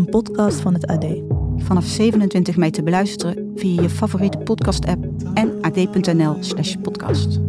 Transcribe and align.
een 0.00 0.10
podcast 0.10 0.60
van 0.60 0.74
het 0.74 0.86
AD. 0.86 1.06
Vanaf 1.56 1.84
27 1.84 2.56
mei 2.56 2.70
te 2.70 2.82
beluisteren 2.82 3.52
via 3.56 3.82
je 3.82 3.90
favoriete 3.90 4.38
podcast-app 4.38 5.04
en 5.34 5.62
ad.nl/slash 5.62 6.74
podcast. 6.82 7.40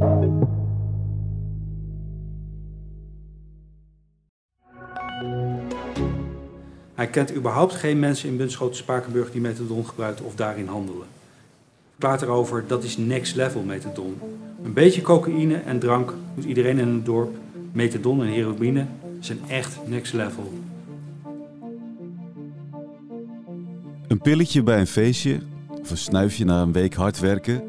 Hij 6.94 7.08
kent 7.10 7.36
überhaupt 7.36 7.74
geen 7.74 8.00
mensen 8.00 8.30
in 8.30 8.38
Bunschoten-Spakenburg 8.38 9.32
die 9.32 9.42
methadon 9.42 9.88
gebruiken 9.88 10.26
of 10.26 10.36
daarin 10.36 10.68
handelen. 10.68 11.08
Verklaart 11.90 12.22
erover, 12.22 12.64
dat 12.68 12.84
is 12.84 12.98
next 12.98 13.36
level 13.36 13.62
methadon. 13.62 14.18
Een 14.64 14.74
beetje 14.74 15.02
cocaïne 15.02 15.56
en 15.56 15.80
drank 15.80 16.14
doet 16.36 16.46
iedereen 16.46 16.80
in 16.80 16.88
het 16.88 17.06
dorp. 17.06 17.36
Methadon 17.72 18.22
en 18.22 18.28
heroïne 18.28 18.86
zijn 19.20 19.40
echt 19.48 19.80
next 19.88 20.14
level. 20.14 20.61
Een 24.12 24.22
pilletje 24.22 24.64
bij 24.64 24.80
een 24.80 24.88
feestje 24.88 25.40
of 25.82 25.90
een 25.90 25.98
snuifje 25.98 26.46
na 26.46 26.62
een 26.62 26.72
week 26.72 26.94
hard 26.94 27.20
werken. 27.20 27.64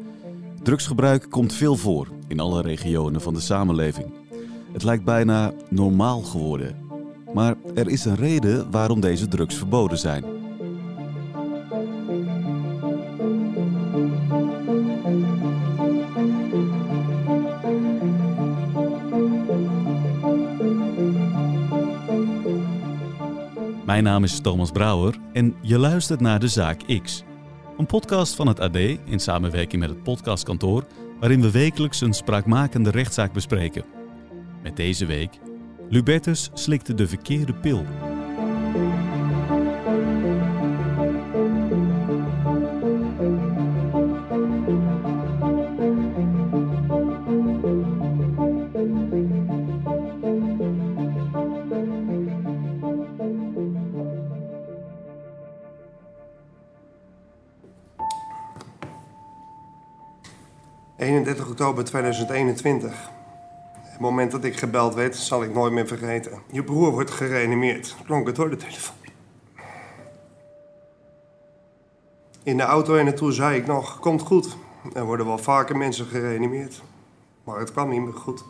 Drugsgebruik 0.63 1.25
komt 1.29 1.53
veel 1.53 1.75
voor 1.75 2.07
in 2.27 2.39
alle 2.39 2.61
regionen 2.61 3.21
van 3.21 3.33
de 3.33 3.39
samenleving. 3.39 4.13
Het 4.71 4.83
lijkt 4.83 5.03
bijna 5.03 5.53
normaal 5.69 6.21
geworden. 6.21 6.75
Maar 7.33 7.55
er 7.75 7.89
is 7.89 8.05
een 8.05 8.15
reden 8.15 8.71
waarom 8.71 8.99
deze 8.99 9.27
drugs 9.27 9.55
verboden 9.55 9.97
zijn. 9.97 10.23
Mijn 23.93 24.05
naam 24.05 24.23
is 24.23 24.39
Thomas 24.39 24.71
Brouwer 24.71 25.15
en 25.33 25.55
je 25.61 25.77
luistert 25.77 26.19
naar 26.19 26.39
De 26.39 26.47
Zaak 26.47 27.01
X. 27.01 27.23
Een 27.77 27.85
podcast 27.85 28.35
van 28.35 28.47
het 28.47 28.59
AD 28.59 28.75
in 29.05 29.19
samenwerking 29.19 29.81
met 29.81 29.89
het 29.89 30.03
podcastkantoor... 30.03 30.85
waarin 31.19 31.41
we 31.41 31.51
wekelijks 31.51 32.01
een 32.01 32.13
spraakmakende 32.13 32.89
rechtszaak 32.89 33.33
bespreken. 33.33 33.85
Met 34.63 34.75
deze 34.75 35.05
week... 35.05 35.39
Lubertus 35.89 36.49
slikte 36.53 36.93
de 36.93 37.07
verkeerde 37.07 37.53
pil. 37.53 37.85
Oktober 61.63 61.85
2021. 61.85 63.11
Het 63.81 63.99
moment 63.99 64.31
dat 64.31 64.43
ik 64.43 64.57
gebeld 64.57 64.93
werd, 64.93 65.15
zal 65.15 65.43
ik 65.43 65.53
nooit 65.53 65.73
meer 65.73 65.87
vergeten. 65.87 66.41
Je 66.51 66.63
broer 66.63 66.91
wordt 66.91 67.11
gereanimeerd. 67.11 67.95
Klonk 68.05 68.27
het 68.27 68.35
door 68.35 68.49
de 68.49 68.55
telefoon. 68.55 68.95
In 72.43 72.57
de 72.57 72.63
auto 72.63 72.95
en 72.95 73.05
naartoe 73.05 73.31
zei 73.31 73.57
ik 73.57 73.67
nog, 73.67 73.99
komt 73.99 74.21
goed. 74.21 74.57
Er 74.93 75.05
worden 75.05 75.25
wel 75.25 75.37
vaker 75.37 75.77
mensen 75.77 76.05
gereanimeerd. 76.05 76.81
Maar 77.43 77.59
het 77.59 77.71
kwam 77.71 77.89
niet 77.89 78.01
meer 78.01 78.13
goed. 78.13 78.43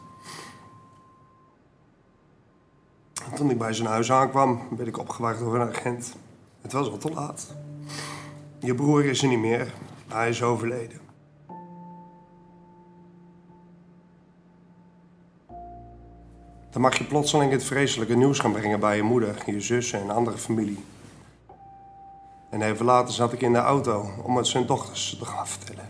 Toen 3.35 3.49
ik 3.49 3.57
bij 3.57 3.73
zijn 3.73 3.87
huis 3.87 4.11
aankwam, 4.11 4.61
werd 4.77 4.87
ik 4.87 4.97
opgewacht 4.97 5.39
door 5.39 5.55
een 5.55 5.69
agent. 5.69 6.15
Het 6.61 6.71
was 6.71 6.89
al 6.89 6.97
te 6.97 7.11
laat. 7.11 7.55
Je 8.59 8.75
broer 8.75 9.05
is 9.05 9.21
er 9.21 9.27
niet 9.27 9.39
meer. 9.39 9.73
Hij 10.07 10.29
is 10.29 10.43
overleden. 10.43 11.02
Dan 16.73 16.81
mag 16.81 16.97
je 16.97 17.03
plotseling 17.03 17.51
het 17.51 17.63
vreselijke 17.63 18.15
nieuws 18.15 18.39
gaan 18.39 18.51
brengen 18.51 18.79
bij 18.79 18.95
je 18.95 19.03
moeder, 19.03 19.43
je 19.45 19.61
zussen 19.61 20.01
en 20.01 20.09
andere 20.09 20.37
familie. 20.37 20.83
En 22.49 22.61
even 22.61 22.85
later 22.85 23.13
zat 23.13 23.33
ik 23.33 23.41
in 23.41 23.53
de 23.53 23.59
auto 23.59 24.09
om 24.23 24.37
het 24.37 24.47
zijn 24.47 24.65
dochters 24.65 25.15
te 25.19 25.25
gaan 25.25 25.47
vertellen. 25.47 25.89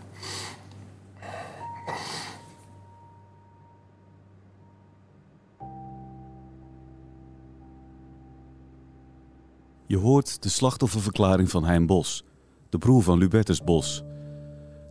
Je 9.86 9.98
hoort 9.98 10.42
de 10.42 10.48
slachtofferverklaring 10.48 11.50
van 11.50 11.64
Hein 11.64 11.86
Bos, 11.86 12.24
de 12.68 12.78
broer 12.78 13.02
van 13.02 13.18
Lubertus 13.18 13.64
Bos. 13.64 14.02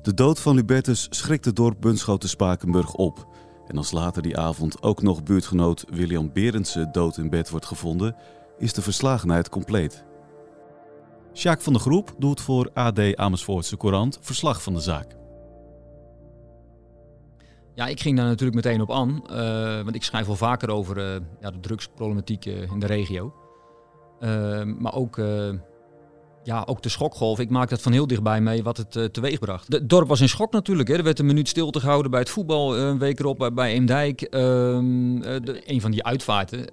De 0.02 0.14
dood 0.14 0.40
van 0.40 0.56
Lubertus 0.56 1.08
schrikt 1.10 1.46
het 1.46 1.56
dorp 1.56 1.82
Bunschoten-Spakenburg 1.82 2.94
op. 2.94 3.33
En 3.68 3.78
als 3.78 3.92
later 3.92 4.22
die 4.22 4.38
avond 4.38 4.82
ook 4.82 5.02
nog 5.02 5.24
buurtgenoot 5.24 5.86
William 5.90 6.32
Berendsen 6.34 6.92
dood 6.92 7.18
in 7.18 7.30
bed 7.30 7.50
wordt 7.50 7.66
gevonden, 7.66 8.16
is 8.58 8.74
de 8.74 8.82
verslagenheid 8.82 9.50
compleet. 9.50 10.06
Sjaak 11.34 11.62
van 11.62 11.74
de 11.74 11.80
Groep 11.80 12.16
doet 12.18 12.42
voor 12.42 12.70
AD 12.74 13.16
Amersfoortse 13.16 13.78
Courant 13.78 14.18
verslag 14.22 14.64
van 14.64 14.74
de 14.74 14.80
zaak. 14.80 15.16
Ja, 17.76 17.86
ik 17.88 18.00
ging 18.00 18.18
daar 18.18 18.26
natuurlijk 18.26 18.66
meteen 18.66 18.82
op 18.82 18.92
aan, 18.92 19.24
uh, 19.32 19.84
want 19.84 19.96
ik 19.96 20.04
schrijf 20.04 20.26
wel 20.26 20.36
vaker 20.36 20.70
over 20.70 20.98
uh, 20.98 21.22
ja, 21.40 21.52
de 21.52 21.60
drugsproblematiek 21.60 22.46
uh, 22.46 22.72
in 22.72 22.80
de 22.80 22.86
regio. 22.86 23.34
maar 24.80 24.94
ook 24.94 25.18
ja, 26.44 26.64
ook 26.66 26.82
de 26.82 26.90
schokgolf. 26.90 27.40
Ik 27.40 27.50
maak 27.50 27.70
dat 27.70 27.82
van 27.82 27.92
heel 27.92 28.08
dichtbij 28.08 28.42
mee 28.42 28.64
wat 28.64 28.78
het 28.78 28.96
uh, 28.96 29.06
teweeg 29.06 29.40
bracht. 29.40 29.74
Het 29.74 29.90
dorp 29.90 30.08
was 30.08 30.22
in 30.22 30.30
schok 30.30 30.52
natuurlijk. 30.52 30.90
Hè. 30.90 30.96
Er 30.96 31.04
werd 31.04 31.20
een 31.20 31.26
minuut 31.26 31.48
stilte 31.48 31.80
gehouden 31.80 32.12
bij 32.12 32.20
het 32.20 32.30
voetbal 32.30 32.78
een 32.78 32.98
week 33.00 33.20
erop 33.20 33.52
bij, 33.54 33.74
Eemdijk. 33.74 34.20
De, 34.20 35.62
een 35.66 35.82
van 35.82 35.92
die 35.92 36.04
uitvaarten 36.04 36.66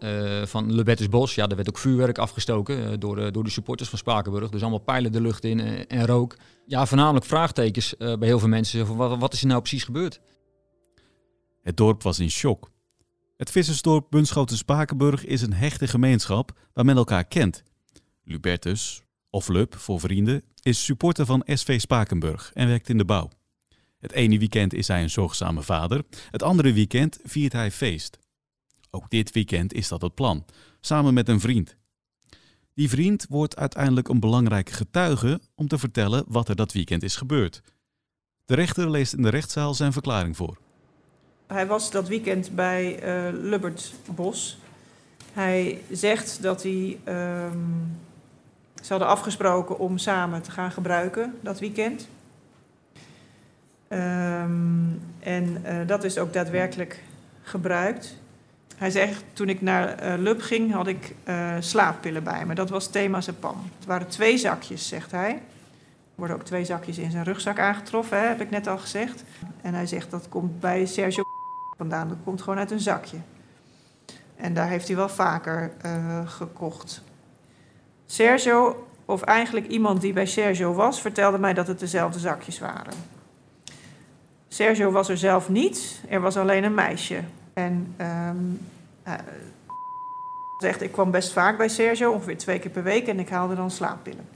van 0.48 0.72
Lebettes 0.74 1.08
Bos. 1.08 1.34
Ja, 1.34 1.46
daar 1.46 1.56
werd 1.56 1.68
ook 1.68 1.78
vuurwerk 1.78 2.18
afgestoken 2.18 3.00
door, 3.00 3.32
door 3.32 3.44
de 3.44 3.50
supporters 3.50 3.88
van 3.88 3.98
Spakenburg. 3.98 4.50
Dus 4.50 4.60
allemaal 4.60 4.78
pijlen 4.78 5.12
de 5.12 5.20
lucht 5.20 5.44
in 5.44 5.86
en 5.86 6.06
rook. 6.06 6.36
Ja, 6.66 6.86
voornamelijk 6.86 7.24
vraagtekens 7.24 7.94
bij 7.96 8.16
heel 8.20 8.38
veel 8.38 8.48
mensen. 8.48 8.96
Wat, 8.96 9.18
wat 9.18 9.32
is 9.32 9.40
er 9.40 9.46
nou 9.46 9.60
precies 9.60 9.84
gebeurd? 9.84 10.20
Het 11.62 11.76
dorp 11.76 12.02
was 12.02 12.18
in 12.18 12.30
shock. 12.30 12.70
Het 13.36 13.50
vissersdorp 13.50 14.06
Bunschoten-Spakenburg 14.10 15.24
is 15.24 15.42
een 15.42 15.52
hechte 15.52 15.86
gemeenschap 15.86 16.52
waar 16.72 16.84
men 16.84 16.96
elkaar 16.96 17.24
kent. 17.24 17.62
Lubertus, 18.24 19.02
of 19.30 19.48
Lub 19.48 19.76
voor 19.76 20.00
vrienden, 20.00 20.42
is 20.62 20.84
supporter 20.84 21.26
van 21.26 21.42
SV 21.46 21.80
Spakenburg 21.80 22.50
en 22.54 22.68
werkt 22.68 22.88
in 22.88 22.98
de 22.98 23.04
bouw. 23.04 23.30
Het 23.98 24.12
ene 24.12 24.38
weekend 24.38 24.74
is 24.74 24.88
hij 24.88 25.02
een 25.02 25.10
zorgzame 25.10 25.62
vader, 25.62 26.04
het 26.30 26.42
andere 26.42 26.72
weekend 26.72 27.18
viert 27.22 27.52
hij 27.52 27.70
feest. 27.70 28.18
Ook 28.90 29.10
dit 29.10 29.32
weekend 29.32 29.72
is 29.72 29.88
dat 29.88 30.02
het 30.02 30.14
plan, 30.14 30.44
samen 30.80 31.14
met 31.14 31.28
een 31.28 31.40
vriend. 31.40 31.76
Die 32.74 32.88
vriend 32.88 33.26
wordt 33.28 33.56
uiteindelijk 33.56 34.08
een 34.08 34.20
belangrijke 34.20 34.72
getuige 34.72 35.40
om 35.54 35.68
te 35.68 35.78
vertellen 35.78 36.24
wat 36.28 36.48
er 36.48 36.56
dat 36.56 36.72
weekend 36.72 37.02
is 37.02 37.16
gebeurd. 37.16 37.62
De 38.44 38.54
rechter 38.54 38.90
leest 38.90 39.12
in 39.12 39.22
de 39.22 39.28
rechtszaal 39.28 39.74
zijn 39.74 39.92
verklaring 39.92 40.36
voor. 40.36 40.58
Hij 41.46 41.66
was 41.66 41.90
dat 41.90 42.08
weekend 42.08 42.54
bij 42.54 43.02
uh, 43.02 43.40
Lubbert 43.40 43.94
Bos. 44.14 44.58
Hij 45.32 45.82
zegt 45.90 46.42
dat 46.42 46.62
hij 46.62 46.98
um, 47.08 47.98
ze 48.80 48.88
hadden 48.88 49.08
afgesproken 49.08 49.78
om 49.78 49.98
samen 49.98 50.42
te 50.42 50.50
gaan 50.50 50.70
gebruiken 50.70 51.34
dat 51.40 51.58
weekend. 51.58 52.08
Um, 53.88 55.02
en 55.20 55.64
uh, 55.66 55.86
dat 55.86 56.04
is 56.04 56.18
ook 56.18 56.32
daadwerkelijk 56.32 57.02
gebruikt. 57.42 58.16
Hij 58.76 58.90
zegt, 58.90 59.24
toen 59.32 59.48
ik 59.48 59.60
naar 59.60 60.04
uh, 60.04 60.18
Lub 60.18 60.40
ging, 60.40 60.72
had 60.72 60.86
ik 60.86 61.14
uh, 61.24 61.56
slaappillen 61.58 62.22
bij 62.22 62.46
me. 62.46 62.54
Dat 62.54 62.70
was 62.70 62.86
themazepam. 62.86 63.56
Het 63.78 63.86
waren 63.86 64.08
twee 64.08 64.38
zakjes, 64.38 64.88
zegt 64.88 65.10
hij. 65.10 65.30
Er 65.30 65.40
worden 66.14 66.36
ook 66.36 66.44
twee 66.44 66.64
zakjes 66.64 66.98
in 66.98 67.10
zijn 67.10 67.24
rugzak 67.24 67.58
aangetroffen, 67.58 68.28
heb 68.28 68.40
ik 68.40 68.50
net 68.50 68.66
al 68.66 68.78
gezegd. 68.78 69.24
En 69.62 69.74
hij 69.74 69.86
zegt, 69.86 70.10
dat 70.10 70.28
komt 70.28 70.60
bij 70.60 70.86
Sergio 70.86 71.22
vandaan. 71.76 72.08
Dat 72.08 72.18
komt 72.24 72.42
gewoon 72.42 72.58
uit 72.58 72.70
een 72.70 72.80
zakje. 72.80 73.16
En 74.36 74.54
daar 74.54 74.68
heeft 74.68 74.86
hij 74.86 74.96
wel 74.96 75.08
vaker 75.08 75.72
gekocht. 76.26 77.02
Sergio 78.10 78.86
of 79.04 79.22
eigenlijk 79.22 79.66
iemand 79.66 80.00
die 80.00 80.12
bij 80.12 80.26
Sergio 80.26 80.72
was, 80.72 81.00
vertelde 81.00 81.38
mij 81.38 81.54
dat 81.54 81.66
het 81.66 81.78
dezelfde 81.78 82.18
zakjes 82.18 82.58
waren. 82.58 82.92
Sergio 84.48 84.90
was 84.90 85.08
er 85.08 85.18
zelf 85.18 85.48
niet, 85.48 86.00
er 86.08 86.20
was 86.20 86.36
alleen 86.36 86.64
een 86.64 86.74
meisje. 86.74 87.20
En 87.52 87.94
um, 88.00 88.60
zegt, 90.58 90.82
ik 90.82 90.92
kwam 90.92 91.10
best 91.10 91.32
vaak 91.32 91.58
bij 91.58 91.68
Sergio, 91.68 92.12
ongeveer 92.12 92.38
twee 92.38 92.58
keer 92.58 92.70
per 92.70 92.82
week, 92.82 93.06
en 93.06 93.18
ik 93.18 93.28
haalde 93.28 93.54
dan 93.54 93.70
slaappillen. 93.70 94.28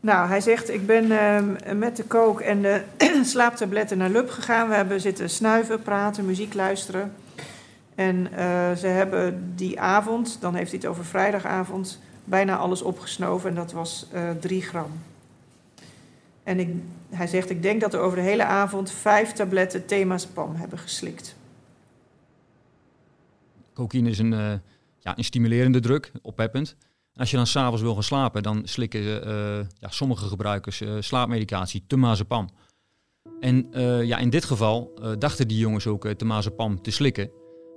Nou, 0.00 0.28
hij 0.28 0.40
zegt, 0.40 0.70
ik 0.70 0.86
ben 0.86 1.04
uh, 1.04 1.72
met 1.74 1.96
de 1.96 2.04
kook 2.04 2.40
en 2.40 2.62
de 2.62 2.82
slaaptabletten 3.22 3.98
naar 3.98 4.10
Lub 4.10 4.30
gegaan. 4.30 4.68
We 4.68 4.74
hebben 4.74 5.00
zitten 5.00 5.30
snuiven, 5.30 5.82
praten, 5.82 6.26
muziek 6.26 6.54
luisteren. 6.54 7.12
En 7.94 8.16
uh, 8.16 8.72
ze 8.72 8.86
hebben 8.86 9.52
die 9.56 9.80
avond, 9.80 10.38
dan 10.40 10.54
heeft 10.54 10.70
hij 10.70 10.80
het 10.82 10.90
over 10.90 11.04
vrijdagavond, 11.04 12.00
bijna 12.30 12.56
alles 12.56 12.82
opgesnoven. 12.82 13.48
En 13.48 13.54
dat 13.54 13.72
was 13.72 14.06
uh, 14.14 14.30
drie 14.30 14.62
gram. 14.62 14.90
En 16.42 16.58
ik, 16.58 16.68
hij 17.08 17.26
zegt, 17.26 17.50
ik 17.50 17.62
denk 17.62 17.80
dat 17.80 17.94
er 17.94 18.00
over 18.00 18.16
de 18.16 18.24
hele 18.24 18.44
avond 18.44 18.90
vijf 18.90 19.32
tabletten 19.32 19.86
themazepam 19.86 20.54
hebben 20.54 20.78
geslikt. 20.78 21.36
Cocaïne 23.74 24.10
is 24.10 24.18
een, 24.18 24.32
uh, 24.32 24.52
ja, 24.98 25.18
een 25.18 25.24
stimulerende 25.24 25.80
druk, 25.80 26.12
opheppend. 26.22 26.76
En 27.12 27.20
als 27.20 27.30
je 27.30 27.36
dan 27.36 27.46
s'avonds 27.46 27.82
wil 27.82 27.94
gaan 27.94 28.02
slapen, 28.02 28.42
dan 28.42 28.62
slikken 28.64 29.00
uh, 29.00 29.66
ja, 29.78 29.88
sommige 29.88 30.26
gebruikers 30.26 30.82
slaapmedicatie, 30.98 31.84
temazepam. 31.86 32.48
En 33.40 33.68
ja, 34.06 34.18
in 34.18 34.30
dit 34.30 34.44
geval 34.44 35.00
dachten 35.18 35.48
die 35.48 35.58
jongens 35.58 35.86
ook 35.86 36.08
temazepam 36.08 36.82
te 36.82 36.90
slikken. 36.90 37.30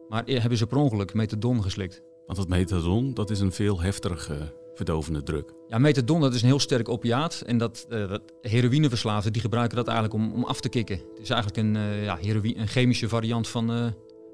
Maar 0.09 0.23
hebben 0.25 0.57
ze 0.57 0.67
per 0.67 0.77
ongeluk 0.77 1.13
methadon 1.13 1.63
geslikt. 1.63 2.01
Want 2.25 2.38
dat 2.38 2.48
methadon, 2.48 3.14
dat 3.14 3.30
is 3.30 3.40
een 3.40 3.52
veel 3.52 3.81
heftige 3.81 4.54
verdovende 4.75 5.24
druk. 5.24 5.54
Ja, 5.68 5.78
methadon 5.78 6.22
dat 6.22 6.34
is 6.34 6.42
een 6.42 6.48
heel 6.48 6.60
sterk 6.60 6.90
opiaat. 6.90 7.44
En 7.46 7.58
dat, 7.58 7.86
uh, 7.90 8.10
dat 8.10 8.22
heroïneverslaafden 8.42 9.34
die 9.34 9.42
gebruiken 9.42 9.78
dat 9.78 9.88
eigenlijk 9.88 10.16
om, 10.16 10.34
om 10.34 10.44
af 10.44 10.62
te 10.62 10.70
kicken. 10.70 10.96
Het 10.96 11.22
is 11.22 11.30
eigenlijk 11.30 11.68
een, 11.68 11.75
uh, 11.75 12.04
ja, 12.04 12.18
heroïne, 12.22 12.60
een 12.60 12.68
chemische 12.68 13.10
variant 13.10 13.48
van, 13.48 13.72
uh, 13.72 13.86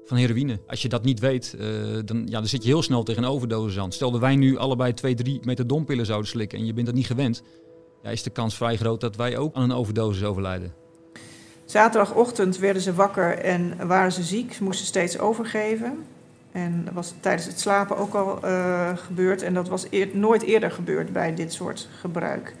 van 0.04 0.16
heroïne. 0.16 0.60
Als 0.66 0.82
je 0.82 0.88
dat 0.88 1.04
niet 1.04 1.20
weet, 1.20 1.56
dan, 2.04 2.26
ja, 2.26 2.38
dan 2.38 2.46
zit 2.46 2.62
je 2.62 2.68
heel 2.68 2.82
snel 2.82 3.02
tegen 3.02 3.22
een 3.22 3.28
overdosis 3.28 3.78
aan. 3.78 3.92
Stel 3.92 4.10
dat 4.10 4.20
wij 4.20 4.36
nu 4.36 4.56
allebei 4.56 4.94
twee, 4.94 5.14
drie 5.14 5.40
methadonpillen 5.42 6.06
zouden 6.06 6.28
slikken 6.28 6.58
en 6.58 6.66
je 6.66 6.72
bent 6.72 6.86
dat 6.86 6.94
niet 6.94 7.06
gewend. 7.06 7.42
Ja, 8.02 8.10
is 8.10 8.22
de 8.22 8.30
kans 8.30 8.56
vrij 8.56 8.76
groot 8.76 9.00
dat 9.00 9.16
wij 9.16 9.36
ook 9.36 9.54
aan 9.54 9.62
een 9.62 9.72
overdosis 9.72 10.24
overlijden. 10.24 10.74
Zaterdagochtend 11.64 12.58
werden 12.58 12.82
ze 12.82 12.94
wakker 12.94 13.38
en 13.38 13.86
waren 13.86 14.12
ze 14.12 14.22
ziek. 14.22 14.52
Ze 14.52 14.64
moesten 14.64 14.86
steeds 14.86 15.18
overgeven. 15.18 16.04
En 16.52 16.84
dat 16.84 16.94
was 16.94 17.14
tijdens 17.20 17.46
het 17.46 17.60
slapen 17.60 17.96
ook 17.96 18.14
al 18.14 18.38
uh, 18.44 18.96
gebeurd. 18.96 19.42
En 19.42 19.54
dat 19.54 19.68
was 19.68 19.86
nooit 20.12 20.42
eerder 20.42 20.70
gebeurd 20.70 21.12
bij 21.12 21.34
dit 21.34 21.52
soort 21.52 21.88
gebruik. 21.98 22.54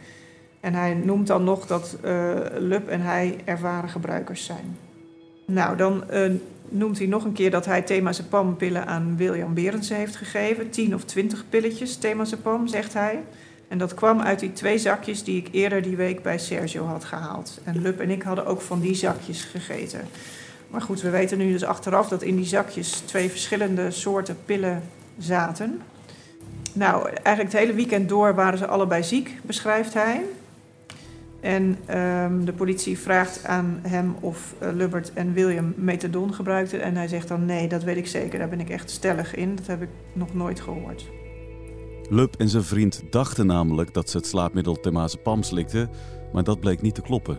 En 0.60 0.74
hij 0.74 0.94
noemt 0.94 1.26
dan 1.26 1.44
nog 1.44 1.66
dat 1.66 1.96
uh, 2.04 2.34
Lub 2.58 2.88
en 2.88 3.00
hij 3.00 3.38
ervaren 3.44 3.88
gebruikers 3.88 4.44
zijn. 4.44 4.76
Nou, 5.44 5.76
dan 5.76 6.04
uh, 6.12 6.30
noemt 6.68 6.98
hij 6.98 7.06
nog 7.06 7.24
een 7.24 7.32
keer 7.32 7.50
dat 7.50 7.66
hij 7.66 7.82
themazepam-pillen 7.82 8.86
aan 8.86 9.16
William 9.16 9.54
Berends 9.54 9.88
heeft 9.88 10.16
gegeven. 10.16 10.70
10 10.70 10.94
of 10.94 11.04
20 11.04 11.44
pilletjes 11.48 11.96
themazepam, 11.96 12.66
zegt 12.66 12.94
hij. 12.94 13.22
En 13.68 13.78
dat 13.78 13.94
kwam 13.94 14.20
uit 14.20 14.38
die 14.38 14.52
twee 14.52 14.78
zakjes 14.78 15.24
die 15.24 15.36
ik 15.36 15.48
eerder 15.50 15.82
die 15.82 15.96
week 15.96 16.22
bij 16.22 16.38
Sergio 16.38 16.84
had 16.84 17.04
gehaald. 17.04 17.60
En 17.64 17.82
Lub 17.82 18.00
en 18.00 18.10
ik 18.10 18.22
hadden 18.22 18.46
ook 18.46 18.60
van 18.60 18.80
die 18.80 18.94
zakjes 18.94 19.44
gegeten. 19.44 20.00
Maar 20.70 20.80
goed, 20.80 21.00
we 21.00 21.10
weten 21.10 21.38
nu 21.38 21.52
dus 21.52 21.64
achteraf 21.64 22.08
dat 22.08 22.22
in 22.22 22.36
die 22.36 22.44
zakjes 22.44 22.90
twee 22.90 23.30
verschillende 23.30 23.90
soorten 23.90 24.36
pillen 24.44 24.82
zaten. 25.18 25.80
Nou, 26.72 27.04
eigenlijk 27.04 27.52
het 27.52 27.62
hele 27.62 27.74
weekend 27.74 28.08
door 28.08 28.34
waren 28.34 28.58
ze 28.58 28.66
allebei 28.66 29.02
ziek, 29.02 29.36
beschrijft 29.42 29.94
hij. 29.94 30.24
En 31.40 31.76
um, 31.98 32.44
de 32.44 32.52
politie 32.52 32.98
vraagt 32.98 33.44
aan 33.44 33.80
hem 33.82 34.14
of 34.20 34.54
uh, 34.62 34.68
Lubbert 34.72 35.12
en 35.12 35.32
William 35.32 35.72
methadon 35.76 36.34
gebruikten. 36.34 36.82
En 36.82 36.96
hij 36.96 37.08
zegt 37.08 37.28
dan 37.28 37.44
nee, 37.44 37.68
dat 37.68 37.82
weet 37.82 37.96
ik 37.96 38.06
zeker. 38.06 38.38
Daar 38.38 38.48
ben 38.48 38.60
ik 38.60 38.70
echt 38.70 38.90
stellig 38.90 39.34
in. 39.34 39.56
Dat 39.56 39.66
heb 39.66 39.82
ik 39.82 39.88
nog 40.12 40.34
nooit 40.34 40.60
gehoord. 40.60 41.08
Lub 42.08 42.34
en 42.38 42.48
zijn 42.48 42.62
vriend 42.62 43.02
dachten 43.10 43.46
namelijk 43.46 43.94
dat 43.94 44.10
ze 44.10 44.16
het 44.16 44.26
slaapmiddel 44.26 44.80
temazepam 44.80 45.42
slikten, 45.42 45.90
maar 46.32 46.44
dat 46.44 46.60
bleek 46.60 46.82
niet 46.82 46.94
te 46.94 47.02
kloppen. 47.02 47.38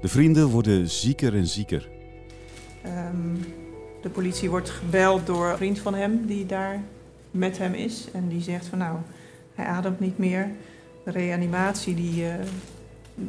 De 0.00 0.08
vrienden 0.08 0.48
worden 0.48 0.88
zieker 0.88 1.34
en 1.34 1.46
zieker. 1.46 1.88
Um, 2.86 3.44
de 4.02 4.10
politie 4.10 4.50
wordt 4.50 4.70
gebeld 4.70 5.26
door 5.26 5.48
een 5.48 5.56
vriend 5.56 5.78
van 5.78 5.94
hem 5.94 6.26
die 6.26 6.46
daar 6.46 6.80
met 7.30 7.58
hem 7.58 7.74
is. 7.74 8.08
En 8.12 8.28
die 8.28 8.42
zegt 8.42 8.66
van 8.66 8.78
nou, 8.78 8.98
hij 9.54 9.64
ademt 9.64 10.00
niet 10.00 10.18
meer. 10.18 10.50
De 11.04 11.10
reanimatie, 11.10 11.94
die, 11.94 12.22
uh, 12.22 12.34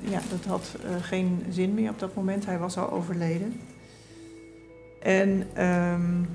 ja, 0.01 0.19
dat 0.29 0.45
had 0.47 0.75
uh, 0.85 0.95
geen 1.01 1.45
zin 1.49 1.73
meer 1.73 1.89
op 1.89 1.99
dat 1.99 2.15
moment. 2.15 2.45
Hij 2.45 2.57
was 2.57 2.77
al 2.77 2.91
overleden. 2.91 3.59
En 5.01 5.47
um, 5.65 6.27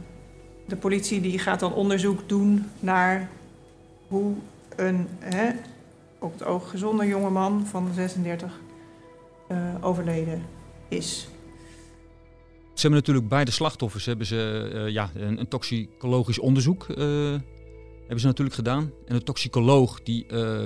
de 0.66 0.76
politie 0.76 1.20
die 1.20 1.38
gaat 1.38 1.60
dan 1.60 1.74
onderzoek 1.74 2.28
doen 2.28 2.64
naar 2.80 3.28
hoe 4.08 4.34
een 4.76 5.08
hè, 5.19 5.50
op 6.19 6.32
het 6.32 6.44
oog 6.44 6.70
gezonde 6.70 7.06
jongeman 7.06 7.66
van 7.66 7.88
36 7.94 8.60
uh, 9.48 9.58
overleden 9.80 10.42
is. 10.88 11.28
Ze 12.76 12.82
hebben 12.82 13.00
natuurlijk 13.00 13.28
bij 13.28 13.44
de 13.44 13.50
slachtoffers 13.50 14.06
hebben 14.06 14.26
ze, 14.26 14.70
uh, 14.75 14.88
ja, 14.88 15.11
een, 15.14 15.49
toxicologisch 15.49 16.38
onderzoek 16.38 16.87
uh, 16.88 16.96
hebben 17.99 18.20
ze 18.20 18.26
natuurlijk 18.26 18.56
gedaan. 18.56 18.93
En 19.06 19.14
de 19.14 19.23
toxicoloog 19.23 20.02
die, 20.02 20.25
uh, 20.25 20.58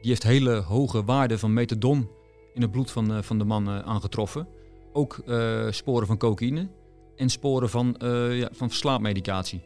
die 0.00 0.10
heeft 0.10 0.22
hele 0.22 0.54
hoge 0.54 1.04
waarden 1.04 1.38
van 1.38 1.52
methadon 1.52 2.08
in 2.54 2.62
het 2.62 2.70
bloed 2.70 2.90
van, 2.90 3.24
van 3.24 3.38
de 3.38 3.44
man 3.44 3.68
aangetroffen. 3.68 4.48
Ook 4.92 5.22
sporen 5.70 6.06
van 6.06 6.18
cocaïne 6.18 6.68
en 7.16 7.30
sporen 7.30 7.70
van, 7.70 7.96
ja, 8.30 8.48
van 8.52 8.70
slaapmedicatie. 8.70 9.62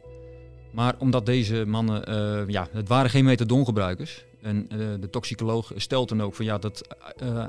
Maar 0.73 0.95
omdat 0.99 1.27
deze 1.27 1.65
mannen, 1.67 2.03
ja, 2.51 2.69
het 2.71 2.89
waren 2.89 3.11
geen 3.11 3.25
methadongebruikers. 3.25 4.25
En 4.43 4.69
de 5.01 5.11
toxicoloog 5.11 5.73
stelt 5.77 6.09
dan 6.09 6.23
ook 6.23 6.35
van 6.35 6.45
ja, 6.45 6.59
dat 6.59 6.83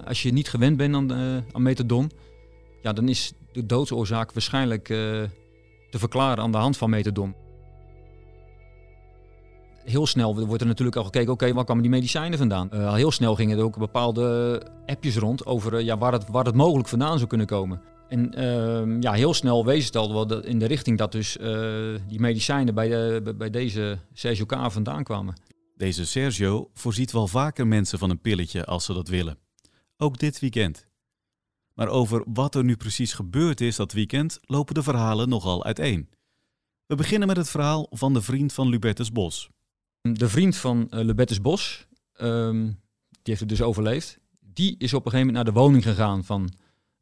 als 0.05 0.23
je 0.23 0.31
niet 0.31 0.49
gewend 0.49 0.77
bent 0.77 0.95
aan, 0.95 1.11
aan 1.51 1.61
methadon, 1.61 2.11
ja, 2.81 2.93
dan 2.93 3.09
is 3.09 3.33
de 3.51 3.65
doodsoorzaak 3.65 4.31
waarschijnlijk 4.33 4.89
uh, 4.89 4.97
te 5.89 5.99
verklaren 5.99 6.43
aan 6.43 6.51
de 6.51 6.57
hand 6.57 6.77
van 6.77 6.89
methadon. 6.89 7.35
Heel 9.83 10.07
snel 10.07 10.45
wordt 10.45 10.61
er 10.61 10.67
natuurlijk 10.67 10.97
al 10.97 11.03
gekeken, 11.03 11.31
oké, 11.31 11.53
waar 11.53 11.63
kwamen 11.63 11.83
die 11.83 11.91
medicijnen 11.91 12.37
vandaan? 12.37 12.69
Uh, 12.73 12.93
heel 12.93 13.11
snel 13.11 13.35
gingen 13.35 13.57
er 13.57 13.63
ook 13.63 13.77
bepaalde 13.77 14.61
appjes 14.85 15.17
rond 15.17 15.45
over 15.45 15.73
uh, 15.73 15.85
ja, 15.85 15.97
waar, 15.97 16.13
het, 16.13 16.25
het 16.31 16.55
mogelijk 16.55 16.87
vandaan 16.87 17.17
zou 17.17 17.29
kunnen 17.29 17.47
komen. 17.47 17.81
En 18.07 18.39
uh, 18.39 19.01
ja, 19.01 19.11
heel 19.13 19.33
snel 19.33 19.65
wees 19.65 19.85
het 19.85 19.95
al 19.95 20.13
wel 20.13 20.43
in 20.43 20.59
de 20.59 20.65
richting 20.65 20.97
dat 20.97 21.11
dus 21.11 21.37
die 22.07 22.19
medicijnen 22.19 22.73
bij, 22.73 22.87
de, 22.87 23.33
bij 23.37 23.49
deze 23.49 23.99
Sergio 24.13 24.45
K. 24.45 24.71
vandaan 24.71 25.03
kwamen. 25.03 25.33
Deze 25.75 26.05
Sergio 26.05 26.69
voorziet 26.73 27.11
wel 27.11 27.27
vaker 27.27 27.67
mensen 27.67 27.99
van 27.99 28.09
een 28.09 28.21
pilletje 28.21 28.65
als 28.65 28.85
ze 28.85 28.93
dat 28.93 29.07
willen. 29.07 29.37
Ook 29.97 30.19
dit 30.19 30.39
weekend. 30.39 30.88
Maar 31.79 31.87
over 31.87 32.23
wat 32.25 32.55
er 32.55 32.63
nu 32.63 32.75
precies 32.75 33.13
gebeurd 33.13 33.61
is 33.61 33.75
dat 33.75 33.91
weekend 33.91 34.39
lopen 34.41 34.73
de 34.73 34.83
verhalen 34.83 35.29
nogal 35.29 35.63
uiteen. 35.63 36.09
We 36.85 36.95
beginnen 36.95 37.27
met 37.27 37.37
het 37.37 37.49
verhaal 37.49 37.87
van 37.89 38.13
de 38.13 38.21
vriend 38.21 38.53
van 38.53 38.67
Lubertus 38.67 39.11
Bos. 39.11 39.49
De 40.01 40.29
vriend 40.29 40.55
van 40.55 40.87
uh, 40.89 41.39
Bos, 41.41 41.87
um, 42.21 42.63
die 43.09 43.19
heeft 43.23 43.39
het 43.39 43.49
dus 43.49 43.61
overleefd, 43.61 44.19
die 44.39 44.75
is 44.77 44.93
op 44.93 45.05
een 45.05 45.11
gegeven 45.11 45.33
moment 45.33 45.35
naar 45.35 45.53
de 45.53 45.59
woning 45.59 45.83
gegaan 45.83 46.23
van 46.23 46.49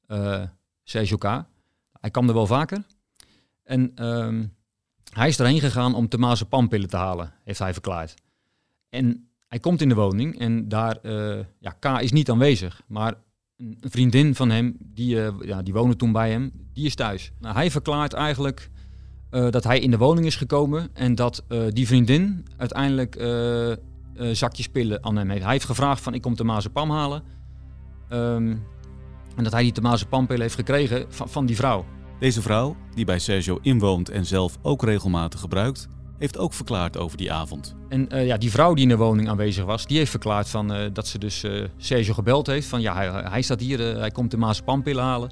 uh, 0.08 0.44
Sergio 0.84 1.18
K. 1.18 1.24
Hij 1.92 2.12
kwam 2.12 2.28
er 2.28 2.34
wel 2.34 2.48
vaker. 2.48 2.86
En 3.64 4.06
um, 4.06 4.56
hij 5.14 5.28
is 5.28 5.40
erheen 5.40 5.60
gegaan 5.60 5.96
om 5.96 6.08
temazepam-pillen 6.08 6.90
te 6.90 6.98
halen, 6.98 7.34
heeft 7.44 7.60
hij 7.60 7.74
verklaard. 7.74 8.14
En 8.90 9.30
hij 9.48 9.60
komt 9.60 9.82
in 9.82 9.90
de 9.90 9.96
woning 9.96 10.40
en 10.40 10.70
daar, 10.70 10.98
uh, 11.04 11.46
ja, 11.60 11.72
K 11.72 11.86
is 11.86 12.12
niet 12.12 12.30
aanwezig, 12.30 12.82
maar 12.88 13.26
een 13.58 13.78
vriendin 13.82 14.36
van 14.36 14.50
hem, 14.50 14.78
die, 14.80 15.16
uh, 15.16 15.28
ja, 15.42 15.62
die 15.62 15.74
woonde 15.74 15.96
toen 15.96 16.12
bij 16.12 16.32
hem, 16.32 16.52
die 16.74 16.86
is 16.86 16.96
thuis. 16.96 17.32
Nou, 17.40 17.56
hij 17.56 17.72
verklaart 17.72 18.14
eigenlijk 18.14 18.70
uh, 19.32 19.50
dat 19.50 19.64
hij 19.64 19.80
in 19.80 19.92
de 19.92 19.98
woning 19.98 20.26
is 20.26 20.36
gekomen 20.36 20.90
en 20.94 21.16
dat 21.16 21.44
uh, 21.50 21.64
die 21.70 21.88
vriendin 21.88 22.46
uiteindelijk 22.58 23.16
zakjes 24.32 24.68
pillen 24.68 25.04
aan 25.04 25.16
hem 25.16 25.30
heeft. 25.30 25.44
Hij 25.44 25.52
heeft 25.52 25.66
gevraagd 25.66 26.02
van 26.02 26.14
ik 26.14 26.22
kom 26.22 26.36
temazepam 26.36 26.92
halen. 26.92 27.24
Um, 28.12 28.64
en 29.36 29.44
dat 29.44 29.52
hij 29.52 29.64
die 29.64 29.72
temazepam-pillen 29.72 30.42
heeft 30.42 30.56
gekregen 30.56 31.06
van, 31.10 31.30
van 31.30 31.46
die 31.46 31.56
vrouw. 31.56 31.86
Deze 32.20 32.42
vrouw, 32.42 32.76
die 32.94 33.06
bij 33.06 33.20
Sergio 33.20 33.60
inwoont 33.62 34.10
en 34.10 34.26
zelf 34.26 34.58
ook 34.62 34.84
regelmatig 34.84 35.40
gebruikt, 35.40 35.88
heeft 36.20 36.38
ook 36.38 36.54
verklaard 36.54 36.98
over 36.98 37.18
die 37.18 37.32
avond. 37.32 37.76
En 37.90 38.08
uh, 38.14 38.26
ja, 38.26 38.38
die 38.38 38.52
vrouw 38.52 38.74
die 38.74 38.84
in 38.84 38.90
de 38.90 38.98
woning 38.98 39.30
aanwezig 39.30 39.66
was, 39.66 39.86
die 39.88 39.98
heeft 39.98 40.10
verklaard 40.12 40.50
van, 40.50 40.74
uh, 40.76 40.86
dat 40.94 41.08
ze 41.08 41.18
dus 41.20 41.44
uh, 41.44 41.64
Sergio 41.78 42.14
gebeld 42.14 42.48
heeft. 42.48 42.68
Van 42.68 42.82
ja, 42.82 42.94
hij, 42.96 43.10
hij 43.30 43.42
staat 43.42 43.60
hier, 43.60 43.80
hij 43.80 44.12
komt 44.12 44.32
de 44.32 44.38
maaspamppillen 44.38 45.04
halen. 45.04 45.30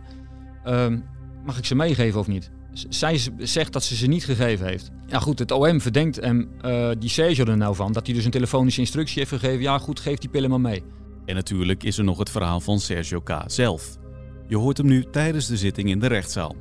Ehm, 0.64 1.00
mag 1.46 1.58
ik 1.58 1.66
ze 1.66 1.76
meegeven 1.76 2.20
of 2.20 2.28
niet? 2.28 2.52
Z- 2.74 2.86
Zij 2.90 3.20
zegt 3.38 3.74
dat 3.74 3.84
ze 3.84 3.96
ze 3.96 4.08
niet 4.08 4.26
gegeven 4.26 4.68
heeft. 4.68 4.92
Ja 5.08 5.20
goed, 5.20 5.40
het 5.40 5.52
OM 5.52 5.82
verdenkt 5.82 6.16
hem, 6.16 6.50
eh, 6.62 6.90
die 7.00 7.10
Sergio 7.10 7.46
er 7.46 7.58
nou 7.58 7.76
van, 7.76 7.92
dat 7.92 8.06
hij 8.06 8.16
dus 8.16 8.26
een 8.26 8.32
telefonische 8.32 8.80
instructie 8.80 9.18
heeft 9.20 9.30
gegeven. 9.30 9.62
Ja 9.62 9.78
goed, 9.78 10.00
geef 10.00 10.18
die 10.18 10.30
pillen 10.30 10.50
maar 10.50 10.62
mee. 10.62 10.84
En 11.26 11.36
natuurlijk 11.36 11.84
is 11.84 11.98
er 11.98 12.04
nog 12.04 12.18
het 12.18 12.30
verhaal 12.30 12.60
van 12.60 12.80
Sergio 12.80 13.20
K. 13.22 13.44
zelf. 13.48 13.98
Je 14.48 14.58
hoort 14.58 14.78
hem 14.78 14.88
nu 14.88 15.06
tijdens 15.12 15.48
de 15.48 15.58
zitting 15.58 15.90
in 15.90 16.00
de 16.00 16.08
rechtszaal. 16.08 16.56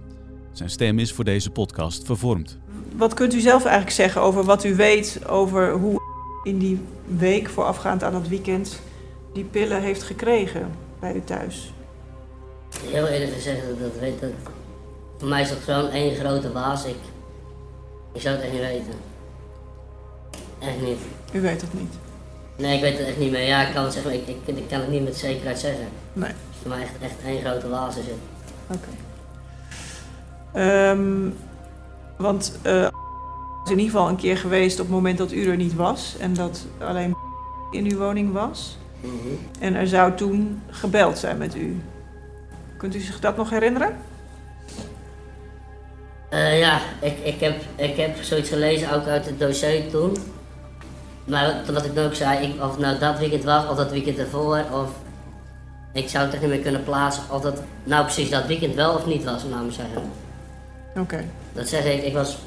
Zijn 0.53 0.71
stem 0.71 0.99
is 0.99 1.13
voor 1.13 1.25
deze 1.25 1.51
podcast 1.51 2.05
vervormd. 2.07 2.59
Wat 2.97 3.15
kunt 3.15 3.35
u 3.35 3.41
zelf 3.41 3.65
eigenlijk 3.65 3.95
zeggen 3.95 4.21
over 4.21 4.45
wat 4.45 4.65
u 4.65 4.75
weet 4.75 5.21
over 5.29 5.73
hoe 5.73 6.01
in 6.43 6.59
die 6.59 6.81
week 7.05 7.49
voorafgaand 7.49 8.03
aan 8.03 8.15
het 8.15 8.29
weekend 8.29 8.81
die 9.33 9.45
pillen 9.45 9.83
heeft 9.83 10.03
gekregen 10.03 10.71
bij 11.01 11.15
u 11.15 11.23
thuis? 11.25 11.73
Heel 12.87 13.07
eerlijk 13.07 13.33
gezegd, 13.33 13.61
dat, 13.69 13.81
dat 13.81 14.01
weet 14.01 14.21
dat. 14.21 14.31
Voor 15.19 15.29
mij 15.29 15.43
is 15.43 15.49
dat 15.49 15.59
gewoon 15.59 15.91
één 15.91 16.15
grote 16.15 16.53
waas. 16.53 16.85
Ik, 16.85 16.97
ik 18.13 18.21
zou 18.21 18.35
het 18.35 18.45
echt 18.45 18.53
niet 18.53 18.61
weten. 18.61 18.95
Echt 20.59 20.81
niet. 20.81 20.99
U 21.33 21.41
weet 21.41 21.61
het 21.61 21.75
niet. 21.75 21.95
Nee, 22.57 22.75
ik 22.77 22.81
weet 22.81 22.99
het 22.99 23.07
echt 23.07 23.19
niet 23.19 23.31
meer. 23.31 23.47
Ja, 23.47 23.67
ik 23.67 23.75
kan 23.75 23.85
het 23.85 23.93
zeggen, 23.93 24.11
maar 24.11 24.21
ik, 24.21 24.29
ik, 24.45 24.57
ik 24.57 24.69
kan 24.69 24.81
het 24.81 24.89
niet 24.89 25.05
met 25.05 25.17
zekerheid 25.17 25.59
zeggen. 25.59 25.87
Nee. 26.13 26.29
Het 26.29 26.37
is 26.51 26.57
voor 26.61 26.71
mij 26.71 26.83
echt, 26.83 26.93
echt 27.01 27.15
één 27.27 27.41
grote 27.41 27.69
waas 27.69 27.97
is 27.97 28.05
het. 28.07 28.15
Oké. 28.67 28.89
Want 32.17 32.59
eh 32.63 32.89
is 33.65 33.71
in 33.71 33.79
ieder 33.79 33.93
geval 33.93 34.09
een 34.09 34.17
keer 34.17 34.37
geweest 34.37 34.81
op 34.81 34.87
het 34.87 34.95
moment 34.95 35.19
dat 35.19 35.33
u 35.33 35.47
er 35.47 35.57
niet 35.57 35.75
was 35.75 36.17
en 36.19 36.35
dat 36.35 36.67
alleen 36.81 37.17
in 37.71 37.91
uw 37.91 37.99
woning 37.99 38.33
was. 38.33 38.79
Mhm. 39.01 39.15
En 39.61 39.75
er 39.75 39.89
zou 39.89 40.15
toen 40.15 40.63
gebeld 40.71 41.19
zijn 41.19 41.39
met 41.39 41.55
u. 41.55 41.83
Kunt 42.77 42.95
u 42.95 43.01
zich 43.01 43.21
dat 43.21 43.37
nog 43.37 43.51
herinneren? 43.51 43.97
Eh, 46.31 46.59
ja, 46.59 46.81
ik, 47.01 47.19
ik, 47.23 47.41
heb, 47.41 47.63
ik 47.77 47.97
heb 47.97 48.23
zoiets 48.23 48.49
gelezen 48.49 48.93
ook 48.93 49.07
uit 49.07 49.27
het 49.27 49.39
dossier 49.39 49.91
toen. 49.91 50.17
Maar 51.25 51.63
wat, 51.67 51.75
wat 51.75 51.85
ik 51.85 51.99
ook 51.99 52.15
zei, 52.15 52.47
ik, 52.47 52.63
of 52.63 52.71
het 52.71 52.81
nou 52.81 52.99
dat 52.99 53.19
weekend 53.19 53.45
was 53.45 53.69
of 53.69 53.77
dat 53.77 53.91
weekend 53.91 54.19
ervoor, 54.19 54.65
of 54.73 54.91
ik 55.93 56.09
zou 56.09 56.25
het 56.25 56.33
echt 56.33 56.43
niet 56.43 56.51
meer 56.51 56.61
kunnen 56.61 56.85
plaatsen 56.85 57.23
of 57.31 57.41
dat 57.41 57.63
nou 57.85 58.05
precies 58.05 58.31
dat 58.31 58.47
weekend 58.47 58.75
wel 58.75 58.95
of 58.95 59.07
niet 59.07 59.25
was, 59.25 59.45
nou 59.45 59.65
moet 59.65 59.75
zeggen. 59.75 60.03
Oké. 60.97 61.25
Dat 61.53 61.69
zeg 61.69 61.85
ik, 61.85 62.03
ik 62.03 62.13
was 62.13 62.39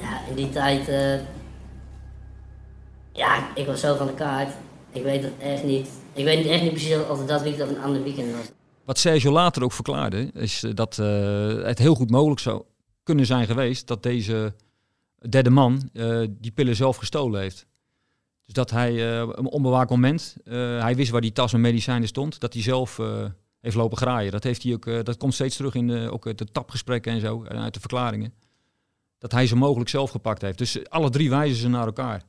ja, 0.00 0.20
in 0.28 0.34
die 0.34 0.48
tijd, 0.50 0.88
eh, 0.88 1.20
ja, 3.12 3.56
ik 3.56 3.66
was 3.66 3.80
zo 3.80 3.96
van 3.96 4.06
de 4.06 4.14
kaart. 4.14 4.52
Ik 4.92 5.02
weet 5.02 5.22
het 5.22 5.32
echt 5.38 5.64
niet. 5.64 5.88
Ik 6.12 6.24
weet 6.24 6.46
echt 6.46 6.62
niet 6.62 6.70
precies 6.70 6.96
of 7.08 7.18
het 7.18 7.28
dat 7.28 7.42
weekend 7.42 7.70
of 7.70 7.76
een 7.76 7.82
ander 7.82 8.02
weekend 8.02 8.32
was. 8.32 8.50
Wat 8.84 8.98
Sergio 8.98 9.32
later 9.32 9.62
ook 9.62 9.72
verklaarde, 9.72 10.30
is 10.34 10.62
eh, 10.62 10.70
dat 10.74 10.98
eh, 10.98 11.62
het 11.64 11.78
heel 11.78 11.94
goed 11.94 12.10
mogelijk 12.10 12.40
zou 12.40 12.62
kunnen 13.02 13.26
zijn 13.26 13.46
geweest 13.46 13.86
dat 13.86 14.02
deze 14.02 14.54
derde 15.28 15.50
man 15.50 15.90
eh, 15.92 16.20
die 16.28 16.50
pillen 16.50 16.76
zelf 16.76 16.96
gestolen 16.96 17.40
heeft. 17.40 17.66
Dus 18.44 18.54
dat 18.54 18.70
hij 18.70 18.90
eh, 18.90 19.28
een 19.32 19.46
onbewaakt 19.46 19.90
moment, 19.90 20.36
eh, 20.44 20.54
hij 20.82 20.96
wist 20.96 21.10
waar 21.10 21.20
die 21.20 21.32
tas 21.32 21.52
met 21.52 21.60
medicijnen 21.60 22.08
stond, 22.08 22.40
dat 22.40 22.52
hij 22.52 22.62
zelf 22.62 22.98
eh, 22.98 23.24
heeft 23.60 23.76
lopen 23.76 23.98
graaien. 23.98 24.32
Dat, 24.32 24.44
heeft 24.44 24.62
hij 24.62 24.72
ook, 24.72 24.86
eh, 24.86 25.02
dat 25.02 25.16
komt 25.16 25.34
steeds 25.34 25.56
terug 25.56 25.74
in 25.74 25.86
de, 25.86 26.10
ook 26.12 26.36
de 26.36 26.44
tapgesprekken 26.44 27.12
en 27.12 27.20
zo, 27.20 27.44
en 27.44 27.58
uit 27.58 27.74
de 27.74 27.80
verklaringen. 27.80 28.34
Dat 29.18 29.32
hij 29.32 29.46
ze 29.46 29.56
mogelijk 29.56 29.90
zelf 29.90 30.10
gepakt 30.10 30.42
heeft. 30.42 30.58
Dus 30.58 30.88
alle 30.88 31.10
drie 31.10 31.30
wijzen 31.30 31.56
ze 31.56 31.68
naar 31.68 31.86
elkaar. 31.86 32.22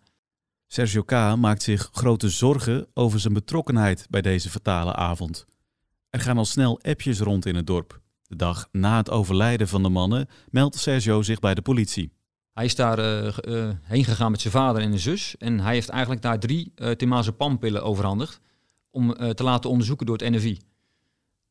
Sergio 0.67 1.03
K. 1.03 1.11
maakt 1.11 1.63
zich 1.63 1.89
grote 1.91 2.29
zorgen 2.29 2.87
over 2.93 3.19
zijn 3.19 3.33
betrokkenheid 3.33 4.07
bij 4.09 4.21
deze 4.21 4.49
fatale 4.49 4.93
avond. 4.93 5.45
Er 6.09 6.19
gaan 6.19 6.37
al 6.37 6.45
snel 6.45 6.81
appjes 6.81 7.19
rond 7.19 7.45
in 7.45 7.55
het 7.55 7.67
dorp. 7.67 8.01
De 8.23 8.35
dag 8.35 8.67
na 8.71 8.97
het 8.97 9.09
overlijden 9.09 9.67
van 9.67 9.83
de 9.83 9.89
mannen 9.89 10.27
meldt 10.49 10.75
Sergio 10.75 11.21
zich 11.21 11.39
bij 11.39 11.53
de 11.53 11.61
politie. 11.61 12.11
Hij 12.53 12.65
is 12.65 12.75
daar 12.75 12.99
eh, 12.99 13.69
heen 13.81 14.03
gegaan 14.03 14.31
met 14.31 14.41
zijn 14.41 14.53
vader 14.53 14.81
en 14.81 14.91
een 14.91 14.99
zus. 14.99 15.35
En 15.37 15.59
hij 15.59 15.73
heeft 15.73 15.89
eigenlijk 15.89 16.21
daar 16.21 16.39
drie 16.39 16.71
uh, 16.75 16.91
temazepam-pillen 16.91 17.83
overhandigd. 17.83 18.39
Om 18.89 19.13
te 19.13 19.43
laten 19.43 19.69
onderzoeken 19.69 20.05
door 20.05 20.17
het 20.17 20.29
NFI. 20.29 20.59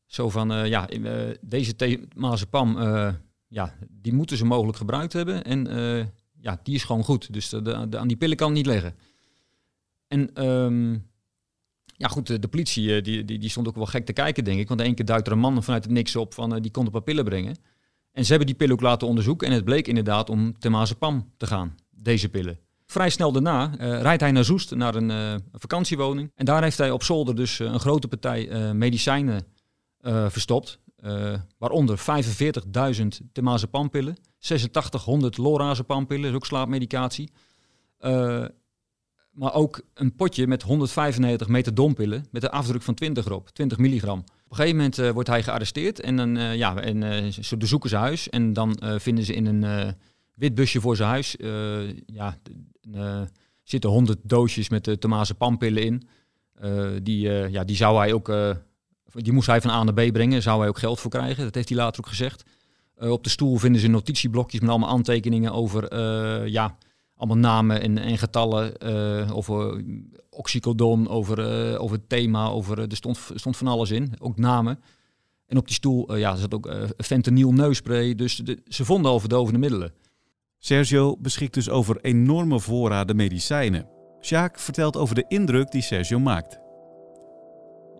Zo 0.07 0.29
van, 0.29 0.51
eh, 0.51 0.65
ja, 0.65 0.89
eh, 0.89 1.35
deze 1.41 1.75
temazepam, 1.75 2.77
eh 2.77 3.13
ja, 3.47 3.73
die 3.89 4.13
moeten 4.13 4.37
ze 4.37 4.45
mogelijk 4.45 4.77
gebruikt 4.77 5.13
hebben. 5.13 5.43
En 5.43 5.67
ja, 6.39 6.59
die 6.63 6.75
is 6.75 6.83
gewoon 6.83 7.03
goed. 7.03 7.33
Dus 7.33 7.49
de, 7.49 7.87
aan 7.97 8.07
die 8.07 8.17
pillen 8.17 8.37
kan 8.37 8.47
het 8.47 8.57
niet 8.57 8.65
liggen. 8.65 8.95
En 10.07 10.33
ehm, 10.33 10.91
ja, 11.97 12.07
goed, 12.07 12.41
de, 12.41 12.47
politie 12.47 13.01
die, 13.01 13.25
die, 13.25 13.39
die 13.39 13.49
stond 13.49 13.67
ook 13.67 13.75
wel 13.75 13.85
gek 13.85 14.05
te 14.05 14.13
kijken, 14.13 14.43
denk 14.43 14.59
ik. 14.59 14.67
Want 14.67 14.81
één 14.81 14.95
keer 14.95 15.05
duikt 15.05 15.27
er 15.27 15.33
een 15.33 15.39
man 15.39 15.63
vanuit 15.63 15.83
het 15.83 15.93
niks 15.93 16.15
op 16.15 16.33
van, 16.33 16.61
die 16.61 16.71
kon 16.71 16.85
een 16.85 16.91
paar 16.91 17.01
pillen 17.01 17.23
brengen. 17.23 17.55
En 18.11 18.23
ze 18.23 18.29
hebben 18.29 18.47
die 18.47 18.55
pillen 18.55 18.73
ook 18.73 18.81
laten 18.81 19.07
onderzoeken 19.07 19.47
en 19.47 19.53
het 19.53 19.65
bleek 19.65 19.87
inderdaad 19.87 20.29
om 20.29 20.59
temazepam 20.59 21.31
te 21.37 21.47
gaan, 21.47 21.75
deze 21.89 22.29
pillen. 22.29 22.59
Vrij 22.85 23.09
snel 23.09 23.31
daarna 23.31 23.75
rijdt 24.01 24.21
hij 24.21 24.31
naar 24.31 24.45
Zoest, 24.45 24.75
naar 24.75 24.95
een 24.95 25.41
vakantiewoning. 25.51 26.31
En 26.35 26.45
daar 26.45 26.63
heeft 26.63 26.77
hij 26.77 26.91
op 26.91 27.03
zolder 27.03 27.35
dus 27.35 27.59
een 27.59 27.79
grote 27.79 28.07
partij 28.07 28.73
medicijnen 28.73 29.45
eh, 30.01 30.29
verstopt. 30.29 30.79
eh, 30.97 31.33
waaronder 31.57 31.97
45.000 31.97 33.21
temazepampillen, 33.31 34.17
8600 34.39 35.37
lorazepam-pillen, 35.37 36.29
is 36.29 36.35
ook 36.35 36.45
slaapmedicatie. 36.45 37.31
Eh, 37.97 38.45
maar 39.31 39.53
ook 39.53 39.81
een 39.93 40.15
potje 40.15 40.47
met 40.47 40.61
195 40.61 41.47
metadompillen 41.47 42.27
met 42.31 42.43
een 42.43 42.49
afdruk 42.49 42.81
van 42.81 42.93
20 42.93 43.25
erop, 43.25 43.49
20 43.49 43.77
milligram. 43.77 44.19
Op 44.19 44.25
een 44.49 44.55
gegeven 44.55 44.75
moment 44.77 45.13
wordt 45.13 45.29
hij 45.29 45.43
gearresteerd 45.43 45.99
en 45.99 46.15
dan 46.15 46.57
ja, 46.57 46.81
en, 46.81 47.33
ze 47.33 47.57
bezoeken 47.57 47.89
zijn 47.89 48.01
huis 48.01 48.29
en 48.29 48.53
dan 48.53 48.79
vinden 48.99 49.25
ze 49.25 49.33
in 49.33 49.45
een 49.45 49.95
wit 50.33 50.55
busje 50.55 50.81
voor 50.81 50.95
zijn 50.95 51.09
huis 51.09 51.35
ja, 52.05 52.37
zitten 53.63 53.89
100 53.89 54.19
doosjes 54.23 54.69
met 54.69 54.83
de 54.85 54.97
Tomase 54.97 55.35
pampillen 55.35 55.83
in. 55.83 56.07
Die, 57.03 57.29
ja, 57.29 57.63
die 57.63 57.75
zou 57.75 57.97
hij 57.97 58.13
ook, 58.13 58.27
die 59.13 59.33
moest 59.33 59.47
hij 59.47 59.61
van 59.61 59.71
A 59.71 59.83
naar 59.83 59.93
B 59.93 60.11
brengen, 60.13 60.41
zou 60.41 60.59
hij 60.59 60.67
ook 60.67 60.79
geld 60.79 60.99
voor 60.99 61.11
krijgen. 61.11 61.43
Dat 61.43 61.55
heeft 61.55 61.69
hij 61.69 61.77
later 61.77 62.03
ook 62.03 62.09
gezegd. 62.09 62.43
Eh, 62.95 63.11
op 63.11 63.23
de 63.23 63.29
stoel 63.29 63.57
vinden 63.57 63.81
ze 63.81 63.87
notitieblokjes 63.87 64.61
met 64.61 64.69
allemaal 64.69 64.89
aantekeningen 64.89 65.53
over 65.53 65.87
eh, 65.87 66.47
ja, 66.47 66.77
allemaal 67.15 67.37
namen 67.37 67.81
en, 67.81 67.97
en 67.97 68.17
getallen, 68.17 68.77
eh, 68.77 69.35
over 69.35 69.83
oxycodon, 70.29 71.07
over, 71.07 71.37
over 71.79 71.97
het 71.97 72.09
thema, 72.09 72.47
over, 72.47 72.79
er 72.79 72.95
stond, 72.95 73.19
stond 73.35 73.57
van 73.57 73.67
alles 73.67 73.91
in, 73.91 74.13
ook 74.19 74.37
namen. 74.37 74.79
En 75.45 75.57
op 75.57 75.65
die 75.65 75.75
stoel 75.75 76.15
ja, 76.15 76.35
zat 76.35 76.53
ook 76.53 76.71
fentanyl 76.97 77.53
neusspray, 77.53 78.15
dus 78.15 78.41
ze 78.65 78.85
vonden 78.85 79.11
al 79.11 79.19
verdovende 79.19 79.59
middelen. 79.59 79.93
Sergio 80.57 81.17
beschikt 81.17 81.53
dus 81.53 81.69
over 81.69 81.97
enorme 82.01 82.59
voorraden 82.59 83.15
medicijnen. 83.15 83.87
Sjaak 84.21 84.59
vertelt 84.59 84.97
over 84.97 85.15
de 85.15 85.25
indruk 85.27 85.71
die 85.71 85.81
Sergio 85.81 86.19
maakt. 86.19 86.66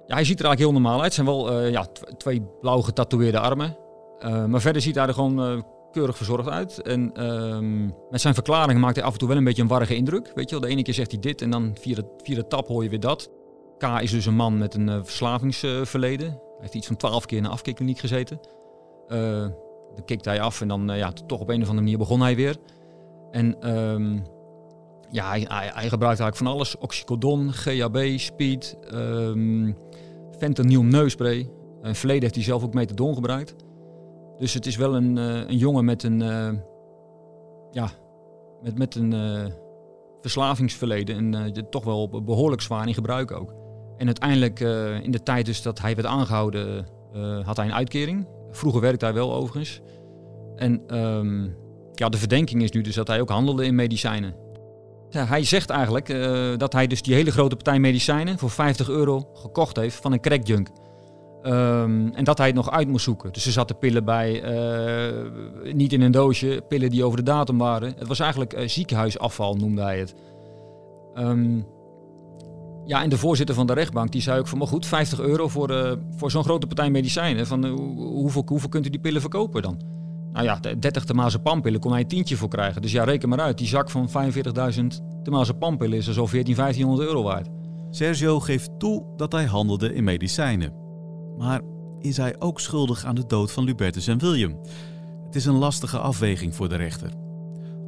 Ja, 0.07 0.15
hij 0.15 0.23
ziet 0.23 0.39
er 0.39 0.45
eigenlijk 0.45 0.59
heel 0.59 0.81
normaal 0.81 1.01
uit. 1.01 1.03
Het 1.03 1.13
zijn 1.13 1.25
wel 1.25 1.51
eh, 1.51 1.71
ja, 1.71 1.85
tw- 1.85 2.03
twee 2.17 2.41
blauw 2.61 2.81
getatoeëerde 2.81 3.39
armen. 3.39 3.77
Eh, 4.19 4.45
maar 4.45 4.61
verder 4.61 4.81
ziet 4.81 4.95
hij 4.95 5.07
er 5.07 5.13
gewoon 5.13 5.43
eh, 5.43 5.61
keurig 5.91 6.17
verzorgd 6.17 6.49
uit. 6.49 6.81
En 6.81 7.13
ehm, 7.13 7.85
met 7.85 8.21
zijn 8.21 8.33
verklaringen 8.33 8.81
maakt 8.81 8.95
hij 8.95 9.05
af 9.05 9.13
en 9.13 9.19
toe 9.19 9.27
wel 9.27 9.37
een 9.37 9.43
beetje 9.43 9.61
een 9.61 9.67
warrige 9.67 9.95
indruk. 9.95 10.31
Weet 10.35 10.49
je 10.49 10.59
wel, 10.59 10.67
de 10.67 10.75
ene 10.75 10.81
keer 10.81 10.93
zegt 10.93 11.11
hij 11.11 11.19
dit 11.19 11.41
en 11.41 11.49
dan 11.49 11.75
via 11.81 11.95
de, 12.23 12.47
tap 12.47 12.67
hoor 12.67 12.83
je 12.83 12.89
weer 12.89 12.99
dat. 12.99 13.31
K 13.77 13.83
is 13.83 14.11
dus 14.11 14.25
een 14.25 14.35
man 14.35 14.57
met 14.57 14.73
een 14.73 15.05
verslavingsverleden. 15.05 16.27
hij 16.27 16.57
heeft 16.59 16.73
iets 16.73 16.87
van 16.87 16.95
twaalf 16.95 17.25
keer 17.25 17.37
in 17.37 17.45
een 17.45 17.51
afkikkliniek 17.51 17.99
gezeten. 17.99 18.39
Dan 19.95 20.05
kikt 20.05 20.25
hij 20.25 20.41
af 20.41 20.61
en 20.61 20.67
dan 20.67 20.91
ja, 20.93 21.11
toch 21.11 21.39
op 21.39 21.49
een 21.49 21.61
of 21.61 21.67
andere 21.67 21.81
manier 21.81 21.97
begon 21.97 22.21
hij 22.21 22.35
weer. 22.35 22.55
En 23.31 23.61
ehm, 23.61 24.19
ja, 25.11 25.29
hij, 25.29 25.45
hij, 25.49 25.89
gebruikt 25.89 26.19
eigenlijk 26.19 26.35
van 26.35 26.47
alles. 26.47 26.77
Oxycodon, 26.77 27.53
GHB, 27.53 28.17
speed, 28.17 28.77
ehm 28.91 29.71
fentanyl 30.37 30.83
neusspray. 30.83 31.49
In 31.83 31.95
verleden 31.95 32.21
heeft 32.21 32.35
hij 32.35 32.43
zelf 32.43 32.63
ook 32.63 32.73
methadon 32.73 33.13
gebruikt. 33.13 33.55
Dus 34.37 34.53
het 34.53 34.65
is 34.65 34.75
wel 34.75 34.95
een, 34.95 35.17
eh, 35.17 35.47
een 35.47 35.57
jongen 35.57 35.85
met 35.85 36.03
een, 36.03 36.21
eh, 36.21 36.49
ja, 37.71 37.89
met, 38.61 38.77
met 38.77 38.95
een 38.95 39.13
eh, 39.13 39.45
verslavingsverleden. 40.21 41.35
En 41.35 41.69
toch 41.69 41.83
wel 41.83 42.23
behoorlijk 42.23 42.61
zwaar 42.61 42.87
in 42.87 42.93
gebruik 42.93 43.31
ook. 43.31 43.53
En 43.97 44.05
uiteindelijk 44.05 44.59
in 45.03 45.11
de 45.11 45.23
tijd 45.23 45.45
dus 45.45 45.61
dat 45.61 45.79
hij 45.79 45.95
werd 45.95 46.07
aangehouden, 46.07 46.85
eh, 47.17 47.45
had 47.45 47.57
hij 47.57 47.65
een 47.65 47.73
uitkering. 47.73 48.27
Vroeger 48.51 48.81
werkte 48.81 49.05
hij 49.05 49.13
wel 49.13 49.33
overigens. 49.33 49.81
En 50.55 50.81
ehm, 50.87 51.43
ja, 51.93 52.09
de 52.09 52.17
verdenking 52.17 52.61
is 52.63 52.71
nu 52.71 52.81
dus 52.81 52.95
dat 52.95 53.07
hij 53.07 53.21
ook 53.21 53.29
handelde 53.29 53.65
in 53.65 53.75
medicijnen. 53.75 54.35
Hij 55.09 55.43
zegt 55.43 55.69
eigenlijk 55.69 56.09
eh, 56.09 56.49
dat 56.57 56.73
hij 56.73 56.87
dus 56.87 57.01
die 57.01 57.13
hele 57.13 57.31
grote 57.31 57.55
partij 57.55 57.79
medicijnen 57.79 58.37
voor 58.37 58.49
50 58.49 58.89
euro 58.89 59.29
gekocht 59.33 59.75
heeft 59.75 59.95
van 60.01 60.11
een 60.11 60.19
crackjunk. 60.19 60.67
Ehm, 61.41 62.07
en 62.13 62.23
dat 62.23 62.37
hij 62.37 62.47
het 62.47 62.55
nog 62.55 62.71
uit 62.71 62.87
moest 62.87 63.03
zoeken. 63.03 63.33
Dus 63.33 63.45
er 63.45 63.51
zaten 63.51 63.77
pillen 63.77 64.05
bij, 64.05 64.41
eh, 64.43 65.13
niet 65.73 65.93
in 65.93 66.01
een 66.01 66.11
doosje, 66.11 66.63
pillen 66.67 66.89
die 66.89 67.03
over 67.03 67.17
de 67.17 67.23
datum 67.23 67.57
waren. 67.57 67.93
Het 67.97 68.07
was 68.07 68.19
eigenlijk 68.19 68.53
eh, 68.53 68.67
ziekenhuisafval, 68.67 69.55
noemde 69.55 69.81
hij 69.81 69.99
het. 69.99 70.15
Ehm, 71.13 71.57
ja, 72.85 73.03
en 73.03 73.09
de 73.09 73.17
voorzitter 73.17 73.55
van 73.55 73.67
de 73.67 73.73
rechtbank 73.73 74.11
die 74.11 74.21
zei 74.21 74.39
ook 74.39 74.47
van, 74.47 74.57
maar 74.57 74.67
goed, 74.67 74.85
50 74.85 75.19
euro 75.19 75.47
voor, 75.47 75.97
voor 76.17 76.31
zo'n 76.31 76.43
grote 76.43 76.67
partij 76.67 76.89
medicijnen. 76.89 77.47
Van, 77.47 77.65
hoe- 77.65 78.05
hoeveel, 78.07 78.43
hoeveel 78.45 78.69
kunt 78.69 78.85
u 78.85 78.89
die 78.89 78.99
pillen 78.99 79.21
verkopen 79.21 79.61
dan? 79.61 79.79
Nou 80.31 80.45
ja, 80.45 80.55
de 80.55 80.79
30 80.79 81.03
Temazepampillen 81.03 81.79
kon 81.79 81.91
hij 81.91 82.01
een 82.01 82.07
tientje 82.07 82.35
voor 82.35 82.49
krijgen. 82.49 82.81
Dus 82.81 82.91
ja, 82.91 83.03
reken 83.03 83.29
maar 83.29 83.39
uit. 83.39 83.57
Die 83.57 83.67
zak 83.67 83.89
van 83.89 84.09
45.000 84.09 84.85
Temazepampillen 85.23 85.97
is 85.97 86.07
er 86.07 86.13
zo'n 86.13 86.27
14, 86.27 86.55
1500 86.55 87.09
euro 87.09 87.23
waard. 87.23 87.49
Sergio 87.89 88.39
geeft 88.39 88.69
toe 88.79 89.03
dat 89.15 89.31
hij 89.31 89.45
handelde 89.45 89.93
in 89.93 90.03
medicijnen. 90.03 90.73
Maar 91.37 91.61
is 91.99 92.17
hij 92.17 92.35
ook 92.39 92.59
schuldig 92.59 93.05
aan 93.05 93.15
de 93.15 93.25
dood 93.25 93.51
van 93.51 93.63
Lubertus 93.63 94.07
en 94.07 94.19
William? 94.19 94.59
Het 95.25 95.35
is 95.35 95.45
een 95.45 95.57
lastige 95.57 95.97
afweging 95.97 96.55
voor 96.55 96.69
de 96.69 96.75
rechter. 96.75 97.11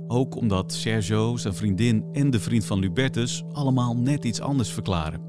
Ook 0.07 0.35
omdat 0.35 0.73
Sergio, 0.73 1.37
zijn 1.37 1.53
vriendin 1.53 2.05
en 2.13 2.29
de 2.29 2.39
vriend 2.39 2.65
van 2.65 2.79
Lubertus 2.79 3.43
allemaal 3.51 3.95
net 3.95 4.25
iets 4.25 4.41
anders 4.41 4.71
verklaren. 4.71 5.28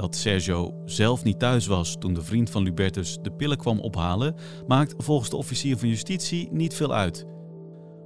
Dat 0.00 0.16
Sergio 0.16 0.74
zelf 0.84 1.24
niet 1.24 1.38
thuis 1.38 1.66
was 1.66 1.96
toen 1.98 2.14
de 2.14 2.22
vriend 2.22 2.50
van 2.50 2.62
Lubertus 2.62 3.18
de 3.22 3.30
pillen 3.30 3.56
kwam 3.56 3.80
ophalen, 3.80 4.34
maakt 4.66 4.94
volgens 4.98 5.30
de 5.30 5.36
officier 5.36 5.78
van 5.78 5.88
justitie 5.88 6.48
niet 6.52 6.74
veel 6.74 6.94
uit. 6.94 7.26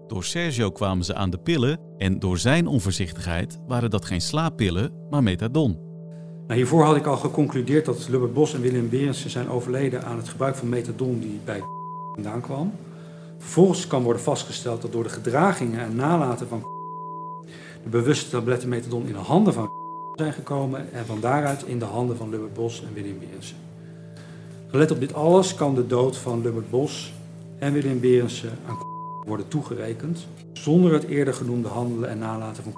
Door 0.07 0.25
Sergio 0.25 0.71
kwamen 0.71 1.05
ze 1.05 1.15
aan 1.15 1.31
de 1.31 1.39
pillen 1.39 1.81
en 1.99 2.19
door 2.19 2.39
zijn 2.39 2.67
onvoorzichtigheid 2.67 3.59
waren 3.67 3.91
dat 3.91 4.05
geen 4.05 4.21
slaappillen, 4.21 4.93
maar 5.11 5.23
methadon. 5.23 5.79
Nou, 6.47 6.59
hiervoor 6.59 6.85
had 6.85 6.97
ik 6.97 7.07
al 7.07 7.17
geconcludeerd 7.17 7.85
dat 7.85 8.09
Lubbert 8.09 8.35
Bos 8.35 8.55
en 8.55 8.61
Willem 8.61 8.89
Berendsen 8.89 9.31
zijn 9.31 9.49
overleden 9.49 10.05
aan 10.05 10.17
het 10.17 10.29
gebruik 10.29 10.57
van 10.57 10.69
methadon 10.69 11.21
die 11.21 11.41
bij 11.45 11.61
vandaan 12.15 12.41
kwam. 12.41 12.73
Vervolgens 13.39 13.87
kan 13.87 14.03
worden 14.03 14.23
vastgesteld 14.23 14.83
dat 14.83 14.93
door 14.93 15.03
de 15.03 15.09
gedragingen 15.09 15.81
en 15.81 15.97
nalaten 15.97 16.49
van 16.49 16.61
de 17.85 17.89
bewuste 17.89 18.31
tabletten 18.31 18.69
methadon 18.69 19.07
in 19.07 19.13
de 19.13 19.19
handen 19.19 19.53
van 19.53 19.84
zijn 20.15 20.33
gekomen 20.33 20.93
en 20.93 21.07
van 21.07 21.21
daaruit 21.21 21.63
in 21.63 21.79
de 21.79 21.85
handen 21.85 22.17
van 22.17 22.31
Lubbert 22.31 22.55
Bos 22.55 22.83
en 22.83 22.95
Willem 22.95 23.19
Berendsen. 23.19 23.57
Gelet 24.67 24.91
op 24.91 25.01
dit 25.01 25.15
alles 25.15 25.55
kan 25.55 25.75
de 25.75 25.87
dood 25.87 26.17
van 26.17 26.43
Lubbert 26.43 26.71
Bos 26.71 27.13
en 27.59 27.73
Willem 27.73 28.01
Berendsen 28.01 28.51
aan 28.67 28.77
worden 29.27 29.49
toegerekend. 29.49 30.27
Zonder 30.53 30.93
het 30.93 31.05
eerder 31.05 31.35
genoemde 31.35 31.69
handelen 31.69 32.09
en 32.09 32.19
nalaten 32.19 32.63
van 32.63 32.73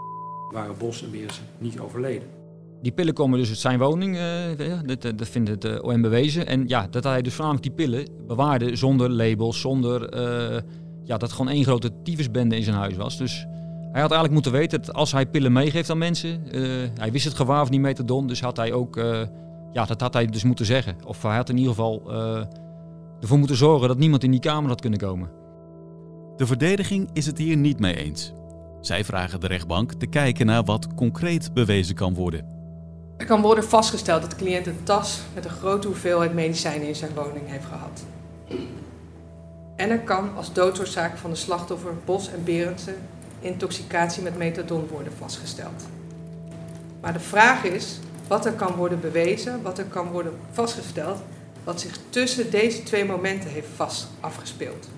waren 0.53 0.75
Bos 0.79 1.03
en 1.03 1.11
Berendsen 1.11 1.45
niet 1.59 1.81
overleden. 1.81 2.29
Die 2.83 2.93
pillen 2.93 3.15
komen 3.15 3.39
dus 3.39 3.49
uit 3.49 3.59
zijn 3.59 3.79
woning, 3.79 4.17
uh, 4.17 4.23
dat, 4.85 5.19
dat 5.19 5.29
vindt 5.29 5.49
het 5.49 5.65
uh, 5.65 5.83
OM 5.83 6.03
bewezen. 6.03 6.47
En 6.47 6.69
ja, 6.69 6.87
dat 6.91 7.05
hij 7.05 7.23
dus 7.23 7.35
voornamelijk 7.35 7.67
die 7.67 7.87
pillen 7.87 8.09
bewaarde 8.27 8.77
zonder 8.77 9.11
labels, 9.11 9.61
zonder 9.61 10.17
ja, 11.05 11.17
dat 11.17 11.33
gewoon 11.33 11.53
één 11.53 11.65
grote 11.65 11.91
tyfusbende 12.03 12.57
in 12.57 12.63
zijn 12.63 12.77
huis 12.77 12.97
was. 12.97 13.19
Dus 13.19 13.47
hij 13.97 14.05
had 14.05 14.15
eigenlijk 14.15 14.33
moeten 14.33 14.61
weten 14.61 14.83
dat 14.83 14.95
als 14.95 15.13
hij 15.13 15.27
pillen 15.27 15.53
meegeeft 15.53 15.91
aan 15.91 15.99
mensen, 15.99 16.43
hij 16.99 17.13
wist 17.13 17.25
het 17.25 17.35
gewaar 17.35 17.63
van 17.63 17.71
die 17.71 17.81
methadon, 17.81 18.27
dus 18.27 18.41
had 18.41 18.57
hij 18.57 18.73
ook, 18.73 18.97
ja, 19.73 19.85
dat 19.85 20.01
had 20.01 20.15
hij 20.15 20.27
dus 20.27 20.45
moeten 20.45 20.67
zeggen. 20.67 20.97
Of 21.05 21.23
hij 21.23 21.37
had 21.37 21.49
in 21.49 21.57
ieder 21.57 21.75
geval 21.75 22.13
ervoor 23.21 23.39
moeten 23.39 23.57
zorgen 23.57 23.89
dat 23.89 23.99
niemand 23.99 24.25
in 24.25 24.31
die 24.31 24.41
kamer 24.41 24.69
had 24.69 24.81
kunnen 24.81 24.99
komen. 24.99 25.31
De 26.37 26.47
verdediging 26.47 27.11
is 27.13 27.27
het 27.27 27.39
hier 27.39 27.57
niet 27.57 27.81
mee 27.81 27.97
eens. 27.97 28.33
Zij 28.81 29.05
vragen 29.05 29.41
de 29.41 29.47
rechtbank 29.47 29.93
te 29.93 30.07
kijken 30.07 30.47
naar 30.47 30.65
wat 30.65 30.95
concreet 30.95 31.55
bewezen 31.55 31.95
kan 31.95 32.15
worden. 32.15 32.47
Er 33.17 33.27
kan 33.27 33.41
worden 33.41 33.65
vastgesteld 33.65 34.21
dat 34.21 34.31
de 34.31 34.37
cliënt 34.37 34.67
een 34.67 34.83
tas 34.83 35.21
met 35.35 35.45
een 35.45 35.51
grote 35.51 35.87
hoeveelheid 35.87 36.35
medicijnen 36.35 36.89
in 36.89 36.97
zijn 36.97 37.15
woning 37.15 37.49
heeft 37.49 37.67
gehad. 37.67 38.05
En 39.77 39.91
er 39.91 40.01
kan 40.01 40.37
als 40.37 40.53
doodsoorzaak 40.53 41.17
van 41.17 41.31
de 41.31 41.37
slachtoffer 41.37 41.93
Bos 42.05 42.31
en 42.33 42.45
Berendsen 42.45 42.95
intoxicatie 43.47 44.23
met 44.23 44.37
methadon 44.37 44.87
worden 44.87 45.13
vastgesteld. 45.19 45.85
Maar 47.01 47.13
de 47.13 47.21
vraag 47.21 47.65
is 47.65 47.99
wat 48.29 48.47
er 48.47 48.53
kan 48.53 48.75
worden 48.75 49.01
bewezen, 49.01 49.63
wat 49.63 49.79
er 49.79 49.85
kan 49.85 50.11
worden 50.11 50.33
vastgesteld, 50.53 51.19
wat 51.65 51.81
zich 51.81 51.99
tussen 52.11 52.51
deze 52.51 52.83
twee 52.83 53.05
momenten 53.05 53.51
heeft 53.51 53.69
vast 53.75 54.09
afgespeeld. 54.21 54.89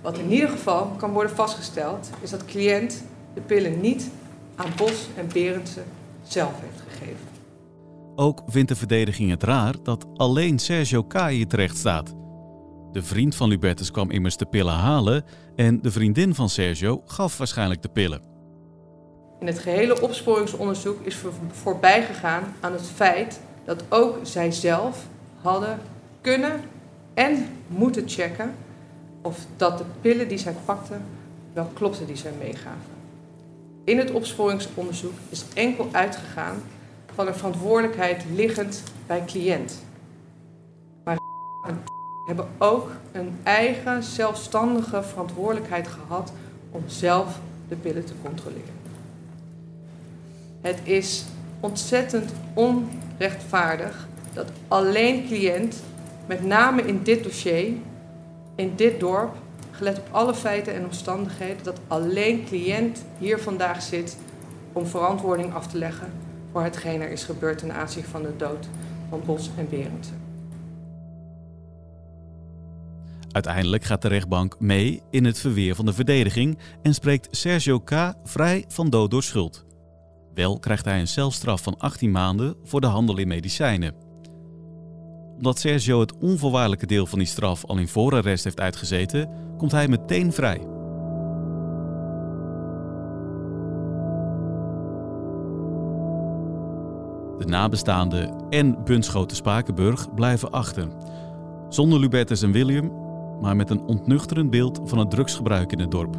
Wat 0.00 0.18
in 0.18 0.30
ieder 0.30 0.48
geval 0.48 0.86
kan 0.86 1.12
worden 1.12 1.36
vastgesteld, 1.36 2.10
is 2.20 2.30
dat 2.30 2.44
cliënt 2.44 3.02
de 3.34 3.40
pillen 3.40 3.80
niet 3.80 4.10
aan 4.54 4.70
Bos 4.76 5.08
en 5.16 5.28
Berendsen 5.32 5.84
zelf 6.22 6.52
heeft 6.60 6.82
gegeven. 6.88 7.26
Ook 8.16 8.42
vindt 8.46 8.68
de 8.68 8.76
verdediging 8.76 9.30
het 9.30 9.42
raar 9.42 9.74
dat 9.82 10.06
alleen 10.16 10.58
Sergio 10.58 11.02
K. 11.02 11.18
terecht 11.48 11.76
staat. 11.76 12.14
De 12.96 13.02
vriend 13.02 13.34
van 13.34 13.48
Lubertus 13.48 13.90
kwam 13.90 14.10
immers 14.10 14.36
de 14.36 14.46
pillen 14.46 14.74
halen 14.74 15.24
en 15.56 15.82
de 15.82 15.90
vriendin 15.90 16.34
van 16.34 16.48
Sergio 16.48 17.02
gaf 17.06 17.38
waarschijnlijk 17.38 17.82
de 17.82 17.88
pillen. 17.88 18.22
In 19.40 19.46
het 19.46 19.58
gehele 19.58 20.00
opsporingsonderzoek 20.00 21.06
is 21.06 21.16
voorbijgegaan 21.50 22.42
aan 22.60 22.72
het 22.72 22.86
feit 22.86 23.40
dat 23.64 23.84
ook 23.88 24.18
zij 24.22 24.52
zelf 24.52 25.06
hadden 25.40 25.78
kunnen 26.20 26.60
en 27.14 27.46
moeten 27.66 28.08
checken 28.08 28.54
of 29.22 29.46
dat 29.56 29.78
de 29.78 29.84
pillen 30.00 30.28
die 30.28 30.38
zij 30.38 30.54
pakten 30.64 31.04
wel 31.52 31.70
klopten 31.74 32.06
die 32.06 32.16
zij 32.16 32.32
meegaven. 32.38 32.92
In 33.84 33.98
het 33.98 34.10
opsporingsonderzoek 34.10 35.14
is 35.28 35.44
enkel 35.54 35.88
uitgegaan 35.92 36.62
van 37.14 37.26
een 37.26 37.34
verantwoordelijkheid 37.34 38.24
liggend 38.34 38.82
bij 39.06 39.24
cliënt. 39.24 39.82
Maar 41.04 41.18
hebben 42.26 42.48
ook 42.58 42.90
een 43.12 43.36
eigen 43.42 44.02
zelfstandige 44.02 45.02
verantwoordelijkheid 45.02 45.88
gehad 45.88 46.32
om 46.70 46.82
zelf 46.86 47.40
de 47.68 47.76
pillen 47.76 48.04
te 48.04 48.12
controleren. 48.22 48.74
Het 50.60 50.78
is 50.82 51.24
ontzettend 51.60 52.32
onrechtvaardig 52.54 54.08
dat 54.32 54.50
alleen 54.68 55.26
cliënt, 55.26 55.82
met 56.26 56.44
name 56.44 56.82
in 56.82 57.02
dit 57.02 57.22
dossier, 57.22 57.72
in 58.54 58.72
dit 58.76 59.00
dorp, 59.00 59.36
gelet 59.70 59.98
op 59.98 60.08
alle 60.10 60.34
feiten 60.34 60.74
en 60.74 60.84
omstandigheden, 60.84 61.62
dat 61.62 61.80
alleen 61.88 62.44
cliënt 62.44 63.04
hier 63.18 63.38
vandaag 63.38 63.82
zit 63.82 64.16
om 64.72 64.86
verantwoording 64.86 65.54
af 65.54 65.66
te 65.66 65.78
leggen 65.78 66.12
voor 66.52 66.62
hetgeen 66.62 67.00
er 67.00 67.10
is 67.10 67.24
gebeurd 67.24 67.58
ten 67.58 67.72
aanzien 67.72 68.04
van 68.04 68.22
de 68.22 68.36
dood 68.36 68.68
van 69.08 69.22
Bos 69.24 69.50
en 69.56 69.68
Berendsen. 69.68 70.35
Uiteindelijk 73.36 73.84
gaat 73.84 74.02
de 74.02 74.08
rechtbank 74.08 74.60
mee 74.60 75.02
in 75.10 75.24
het 75.24 75.38
verweer 75.38 75.74
van 75.74 75.86
de 75.86 75.92
verdediging 75.92 76.58
en 76.82 76.94
spreekt 76.94 77.36
Sergio 77.36 77.80
K. 77.80 78.14
vrij 78.24 78.64
van 78.68 78.90
dood 78.90 79.10
door 79.10 79.22
schuld. 79.22 79.64
Wel 80.34 80.58
krijgt 80.58 80.84
hij 80.84 81.00
een 81.00 81.08
celstraf 81.08 81.62
van 81.62 81.78
18 81.78 82.10
maanden 82.10 82.56
voor 82.64 82.80
de 82.80 82.86
handel 82.86 83.18
in 83.18 83.28
medicijnen. 83.28 83.94
Omdat 85.36 85.58
Sergio 85.58 86.00
het 86.00 86.18
onvoorwaardelijke 86.18 86.86
deel 86.86 87.06
van 87.06 87.18
die 87.18 87.28
straf 87.28 87.64
al 87.64 87.78
in 87.78 87.88
voorarrest 87.88 88.44
heeft 88.44 88.60
uitgezeten, 88.60 89.30
komt 89.56 89.72
hij 89.72 89.88
meteen 89.88 90.32
vrij. 90.32 90.58
De 97.38 97.44
nabestaanden 97.46 98.46
en 98.50 98.84
Bunschoten 98.84 99.36
Spakenburg 99.36 100.14
blijven 100.14 100.50
achter. 100.50 100.88
Zonder 101.68 101.98
Lubertus 102.00 102.42
en 102.42 102.52
William, 102.52 103.05
maar 103.40 103.56
met 103.56 103.70
een 103.70 103.82
ontnuchterend 103.86 104.50
beeld 104.50 104.80
van 104.84 104.98
het 104.98 105.10
drugsgebruik 105.10 105.72
in 105.72 105.80
het 105.80 105.90
dorp. 105.90 106.16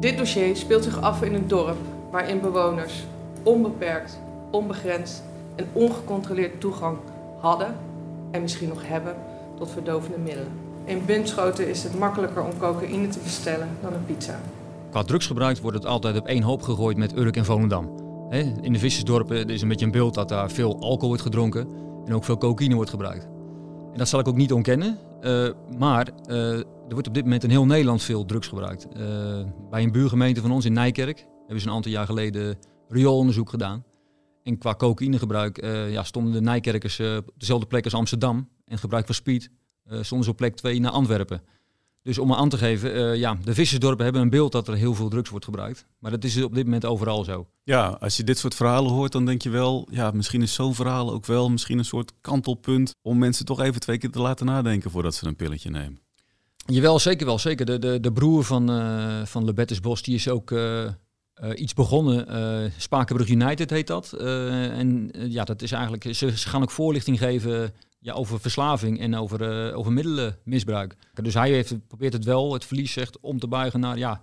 Dit 0.00 0.18
dossier 0.18 0.56
speelt 0.56 0.84
zich 0.84 1.00
af 1.00 1.22
in 1.22 1.34
een 1.34 1.48
dorp 1.48 1.76
waarin 2.10 2.40
bewoners 2.40 3.04
onbeperkt, 3.42 4.20
onbegrensd 4.50 5.22
en 5.54 5.66
ongecontroleerd 5.72 6.60
toegang 6.60 6.96
hadden 7.38 7.74
en 8.30 8.42
misschien 8.42 8.68
nog 8.68 8.88
hebben 8.88 9.14
tot 9.58 9.70
verdovende 9.70 10.18
middelen. 10.18 10.52
In 10.84 11.02
Bunschoten 11.06 11.68
is 11.68 11.82
het 11.82 11.98
makkelijker 11.98 12.42
om 12.42 12.58
cocaïne 12.58 13.08
te 13.08 13.18
bestellen 13.22 13.68
dan 13.82 13.92
een 13.92 14.04
pizza. 14.04 14.40
Qua 14.90 15.02
drugsgebruik 15.02 15.58
wordt 15.58 15.76
het 15.76 15.86
altijd 15.86 16.18
op 16.18 16.26
één 16.26 16.42
hoop 16.42 16.62
gegooid 16.62 16.96
met 16.96 17.16
Urk 17.16 17.36
en 17.36 17.44
Volendam. 17.44 17.90
In 18.60 18.72
de 18.72 18.78
vissersdorpen 18.78 19.48
is 19.48 19.62
een 19.62 19.68
beetje 19.68 19.84
een 19.84 19.90
beeld 19.90 20.14
dat 20.14 20.28
daar 20.28 20.50
veel 20.50 20.80
alcohol 20.80 21.08
wordt 21.08 21.22
gedronken 21.22 21.68
en 22.04 22.14
ook 22.14 22.24
veel 22.24 22.38
cocaïne 22.38 22.74
wordt 22.74 22.90
gebruikt. 22.90 23.24
En 23.92 23.98
dat 23.98 24.08
zal 24.08 24.20
ik 24.20 24.28
ook 24.28 24.36
niet 24.36 24.52
ontkennen, 24.52 24.98
uh, 25.20 25.48
maar 25.78 26.08
uh, 26.26 26.58
er 26.58 26.94
wordt 26.94 27.08
op 27.08 27.14
dit 27.14 27.22
moment 27.22 27.44
in 27.44 27.50
heel 27.50 27.66
Nederland 27.66 28.02
veel 28.02 28.24
drugs 28.24 28.48
gebruikt. 28.48 28.86
Uh, 28.96 29.44
bij 29.70 29.82
een 29.82 29.92
buurgemeente 29.92 30.40
van 30.40 30.50
ons 30.50 30.64
in 30.64 30.72
Nijkerk 30.72 31.26
hebben 31.38 31.60
ze 31.60 31.66
een 31.66 31.74
aantal 31.74 31.92
jaar 31.92 32.06
geleden 32.06 32.58
rioolonderzoek 32.88 33.50
gedaan. 33.50 33.84
En 34.42 34.58
qua 34.58 34.74
cocaïnegebruik 34.74 35.62
ja, 35.90 36.02
stonden 36.02 36.32
de 36.32 36.40
Nijkerkers 36.40 37.00
op 37.00 37.30
dezelfde 37.36 37.66
plek 37.66 37.84
als 37.84 37.94
Amsterdam. 37.94 38.48
En 38.64 38.78
gebruik 38.78 39.06
van 39.06 39.14
speed 39.14 39.50
stonden 40.00 40.24
ze 40.24 40.30
op 40.30 40.36
plek 40.36 40.54
2 40.54 40.80
naar 40.80 40.90
Antwerpen. 40.90 41.42
Dus 42.08 42.18
om 42.18 42.32
aan 42.32 42.48
te 42.48 42.58
geven, 42.58 42.96
uh, 42.96 43.16
ja, 43.16 43.38
de 43.44 43.54
vissersdorpen 43.54 44.04
hebben 44.04 44.22
een 44.22 44.30
beeld 44.30 44.52
dat 44.52 44.68
er 44.68 44.74
heel 44.74 44.94
veel 44.94 45.08
drugs 45.08 45.30
wordt 45.30 45.44
gebruikt. 45.44 45.86
Maar 45.98 46.10
dat 46.10 46.24
is 46.24 46.42
op 46.42 46.54
dit 46.54 46.64
moment 46.64 46.84
overal 46.84 47.24
zo. 47.24 47.46
Ja, 47.62 47.86
als 47.86 48.16
je 48.16 48.24
dit 48.24 48.38
soort 48.38 48.54
verhalen 48.54 48.92
hoort, 48.92 49.12
dan 49.12 49.24
denk 49.24 49.42
je 49.42 49.50
wel, 49.50 49.88
ja, 49.90 50.10
misschien 50.10 50.42
is 50.42 50.52
zo'n 50.52 50.74
verhaal 50.74 51.12
ook 51.12 51.26
wel 51.26 51.50
misschien 51.50 51.78
een 51.78 51.84
soort 51.84 52.12
kantelpunt 52.20 52.94
om 53.02 53.18
mensen 53.18 53.44
toch 53.44 53.60
even 53.60 53.80
twee 53.80 53.98
keer 53.98 54.10
te 54.10 54.20
laten 54.20 54.46
nadenken 54.46 54.90
voordat 54.90 55.14
ze 55.14 55.26
een 55.26 55.36
pilletje 55.36 55.70
nemen. 55.70 55.98
Jawel, 56.66 56.98
zeker 56.98 57.26
wel. 57.26 57.38
Zeker. 57.38 57.66
De, 57.66 57.78
de, 57.78 58.00
de 58.00 58.12
broer 58.12 58.44
van, 58.44 58.70
uh, 58.70 59.24
van 59.24 59.44
Lebettes 59.44 59.80
Bos, 59.80 60.02
die 60.02 60.14
is 60.14 60.28
ook 60.28 60.50
uh, 60.50 60.90
iets 61.54 61.74
begonnen. 61.74 62.72
Spakenbrug 62.76 63.28
United 63.28 63.70
heet 63.70 63.86
dat. 63.86 64.12
en 64.12 65.10
ja, 65.12 65.44
dat 65.44 65.62
is 65.62 65.72
eigenlijk, 65.72 66.02
ze, 66.02 66.38
ze, 66.38 66.48
gaan 66.48 66.62
ook 66.62 66.70
voorlichting 66.70 67.18
geven 67.18 67.72
ja, 67.98 68.12
over 68.12 68.40
verslaving 68.40 69.00
en 69.00 69.14
over, 69.14 69.68
uh, 69.68 69.78
over 69.78 69.92
middelenmisbruik. 69.92 70.96
Dus 71.22 71.34
hij 71.34 71.50
heeft, 71.50 71.86
probeert 71.86 72.12
het 72.12 72.24
wel, 72.24 72.52
het 72.52 72.64
verlies 72.64 72.92
zegt, 72.92 73.20
om 73.20 73.38
te 73.38 73.48
buigen 73.48 73.80
naar, 73.80 73.98
ja, 73.98 74.20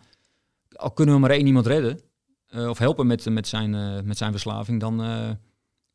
al 0.69 0.91
kunnen 0.91 1.15
we 1.15 1.21
maar 1.21 1.29
één 1.29 1.45
iemand 1.45 1.67
redden, 1.67 1.99
uh, 2.55 2.69
of 2.69 2.77
helpen 2.77 3.07
met, 3.07 3.29
met, 3.29 3.47
zijn, 3.47 3.73
uh, 3.73 4.01
met 4.01 4.17
zijn 4.17 4.31
verslaving, 4.31 4.79
dan, 4.79 4.97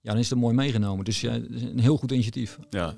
ja, 0.00 0.10
dan 0.10 0.18
is 0.18 0.30
het 0.30 0.38
mooi 0.38 0.54
meegenomen. 0.54 1.04
Dus 1.04 1.20
ja, 1.20 1.34
een 1.34 1.80
heel 1.80 1.96
goed 1.96 2.10
initiatief. 2.10 2.58
Ja. 2.70 2.96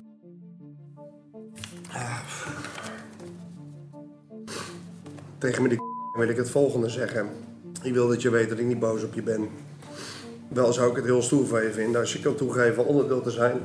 Tegen 5.37 5.63
me 5.63 5.69
die 5.69 5.77
wil 6.17 6.27
ik 6.27 6.37
het 6.37 6.49
volgende 6.49 6.89
zeggen. 6.89 7.29
Ik 7.81 7.93
wil 7.93 8.07
dat 8.07 8.21
je 8.21 8.29
weet 8.29 8.49
dat 8.49 8.59
ik 8.59 8.65
niet 8.65 8.79
boos 8.79 9.03
op 9.03 9.13
je 9.13 9.23
ben. 9.23 9.49
Wel 10.47 10.73
zou 10.73 10.89
ik 10.89 10.95
het 10.95 11.05
heel 11.05 11.21
stoer 11.21 11.47
van 11.47 11.63
je 11.63 11.71
vinden 11.71 12.01
als 12.01 12.13
je 12.13 12.19
kan 12.19 12.35
toegeven 12.35 12.85
onderdeel 12.85 13.21
te 13.21 13.31
zijn 13.31 13.61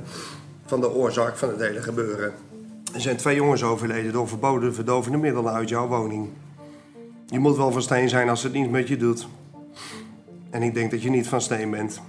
van 0.69 0.81
de 0.81 0.95
oorzaak 0.95 1.37
van 1.37 1.49
het 1.49 1.61
hele 1.61 1.83
gebeuren. 1.83 2.33
Er 2.95 3.01
zijn 3.01 3.17
twee 3.17 3.37
jongens 3.37 3.63
overleden 3.63 4.13
door 4.13 4.29
verboden 4.29 4.75
verdovende 4.75 5.19
middelen 5.19 5.53
uit 5.53 5.69
jouw 5.69 5.87
woning. 5.87 6.29
Je 7.27 7.39
moet 7.39 7.57
wel 7.57 7.73
van 7.73 7.83
steen 7.83 8.09
zijn 8.09 8.29
als 8.29 8.43
het 8.43 8.53
niet 8.53 8.71
met 8.71 8.89
je 8.89 8.97
doet. 8.97 9.29
En 10.51 10.63
ik 10.63 10.75
denk 10.75 10.91
dat 10.91 11.03
je 11.03 11.11
niet 11.11 11.29
van 11.29 11.41
steen 11.41 11.71
bent. 11.71 12.01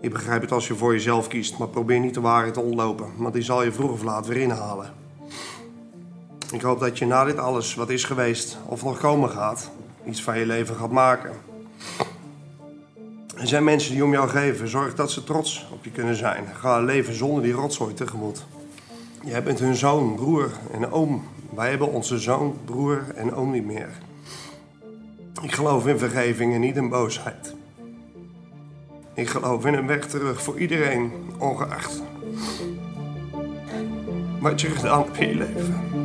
Ik 0.00 0.12
begrijp 0.12 0.40
het 0.40 0.52
als 0.52 0.68
je 0.68 0.74
voor 0.74 0.92
jezelf 0.92 1.28
kiest, 1.28 1.58
maar 1.58 1.68
probeer 1.68 2.00
niet 2.00 2.14
de 2.14 2.20
waarheid 2.20 2.54
te 2.54 2.60
ontlopen, 2.60 3.06
want 3.16 3.34
die 3.34 3.42
zal 3.42 3.64
je 3.64 3.72
vroeg 3.72 3.90
of 3.90 4.02
laat 4.02 4.26
weer 4.26 4.36
inhalen. 4.36 4.92
Ik 6.52 6.62
hoop 6.62 6.80
dat 6.80 6.98
je 6.98 7.06
na 7.06 7.24
dit 7.24 7.38
alles 7.38 7.74
wat 7.74 7.90
is 7.90 8.04
geweest 8.04 8.58
of 8.66 8.84
nog 8.84 8.98
komen 8.98 9.30
gaat, 9.30 9.70
iets 10.06 10.22
van 10.22 10.38
je 10.38 10.46
leven 10.46 10.74
gaat 10.76 10.90
maken. 10.90 11.32
Er 13.36 13.46
zijn 13.46 13.64
mensen 13.64 13.92
die 13.92 14.04
om 14.04 14.12
jou 14.12 14.28
geven. 14.28 14.68
Zorg 14.68 14.94
dat 14.94 15.10
ze 15.10 15.24
trots 15.24 15.66
op 15.72 15.84
je 15.84 15.90
kunnen 15.90 16.16
zijn. 16.16 16.46
Ga 16.54 16.80
leven 16.80 17.14
zonder 17.14 17.42
die 17.42 17.52
rotzooi 17.52 17.94
tegemoet. 17.94 18.44
Jij 19.24 19.42
bent 19.42 19.58
hun 19.58 19.74
zoon, 19.74 20.14
broer 20.14 20.50
en 20.72 20.92
oom. 20.92 21.24
Wij 21.54 21.70
hebben 21.70 21.92
onze 21.92 22.18
zoon, 22.18 22.58
broer 22.64 23.04
en 23.14 23.34
oom 23.34 23.50
niet 23.50 23.64
meer. 23.64 23.90
Ik 25.42 25.52
geloof 25.52 25.86
in 25.86 25.98
vergeving 25.98 26.54
en 26.54 26.60
niet 26.60 26.76
in 26.76 26.88
boosheid. 26.88 27.54
Ik 29.14 29.28
geloof 29.28 29.66
in 29.66 29.74
een 29.74 29.86
weg 29.86 30.06
terug 30.06 30.42
voor 30.42 30.58
iedereen, 30.58 31.12
ongeacht 31.38 32.02
wat 34.44 34.60
je 34.60 34.70
gedaan 34.70 35.02
hebt 35.02 35.18
in 35.18 35.28
je 35.28 35.34
leven. 35.34 36.03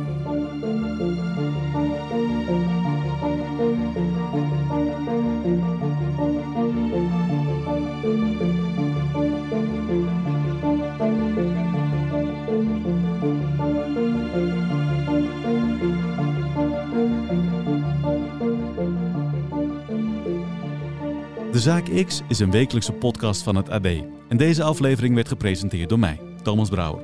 De 21.60 21.66
Zaak 21.66 22.04
X 22.06 22.22
is 22.28 22.38
een 22.38 22.50
wekelijkse 22.50 22.92
podcast 22.92 23.42
van 23.42 23.56
het 23.56 23.70
AD. 23.70 23.86
En 24.28 24.36
deze 24.36 24.62
aflevering 24.62 25.14
werd 25.14 25.28
gepresenteerd 25.28 25.88
door 25.88 25.98
mij, 25.98 26.20
Thomas 26.42 26.68
Brouwer. 26.68 27.02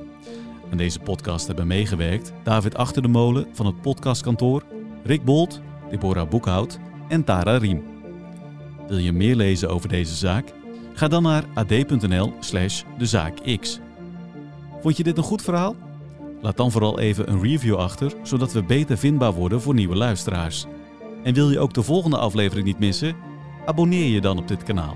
Aan 0.71 0.77
deze 0.77 0.99
podcast 0.99 1.47
hebben 1.47 1.67
meegewerkt 1.67 2.33
David 2.43 2.75
Achter 2.75 3.01
de 3.01 3.07
Molen 3.07 3.47
van 3.53 3.65
het 3.65 3.81
podcastkantoor, 3.81 4.63
Rick 5.03 5.23
Bolt, 5.23 5.61
Deborah 5.89 6.29
Boekhout 6.29 6.79
en 7.07 7.23
Tara 7.23 7.57
Riem. 7.57 7.83
Wil 8.87 8.97
je 8.97 9.11
meer 9.11 9.35
lezen 9.35 9.69
over 9.69 9.89
deze 9.89 10.15
zaak? 10.15 10.53
Ga 10.93 11.07
dan 11.07 11.23
naar 11.23 11.43
ad.nl 11.53 12.33
slash 12.39 12.83
dezaakx. 12.97 13.79
Vond 14.81 14.97
je 14.97 15.03
dit 15.03 15.17
een 15.17 15.23
goed 15.23 15.41
verhaal? 15.41 15.75
Laat 16.41 16.57
dan 16.57 16.71
vooral 16.71 16.99
even 16.99 17.29
een 17.29 17.41
review 17.41 17.75
achter, 17.75 18.13
zodat 18.23 18.53
we 18.53 18.63
beter 18.63 18.97
vindbaar 18.97 19.33
worden 19.33 19.61
voor 19.61 19.73
nieuwe 19.73 19.95
luisteraars. 19.95 20.65
En 21.23 21.33
wil 21.33 21.51
je 21.51 21.59
ook 21.59 21.73
de 21.73 21.83
volgende 21.83 22.17
aflevering 22.17 22.65
niet 22.65 22.79
missen? 22.79 23.35
Abonneer 23.67 24.05
je 24.05 24.21
dan 24.21 24.37
op 24.37 24.47
dit 24.47 24.63
kanaal. 24.63 24.95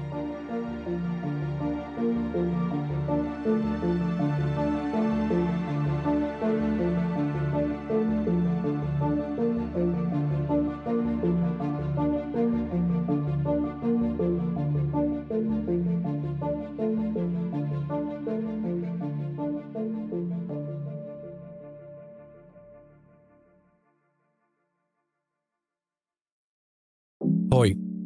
Hoi, 27.50 27.91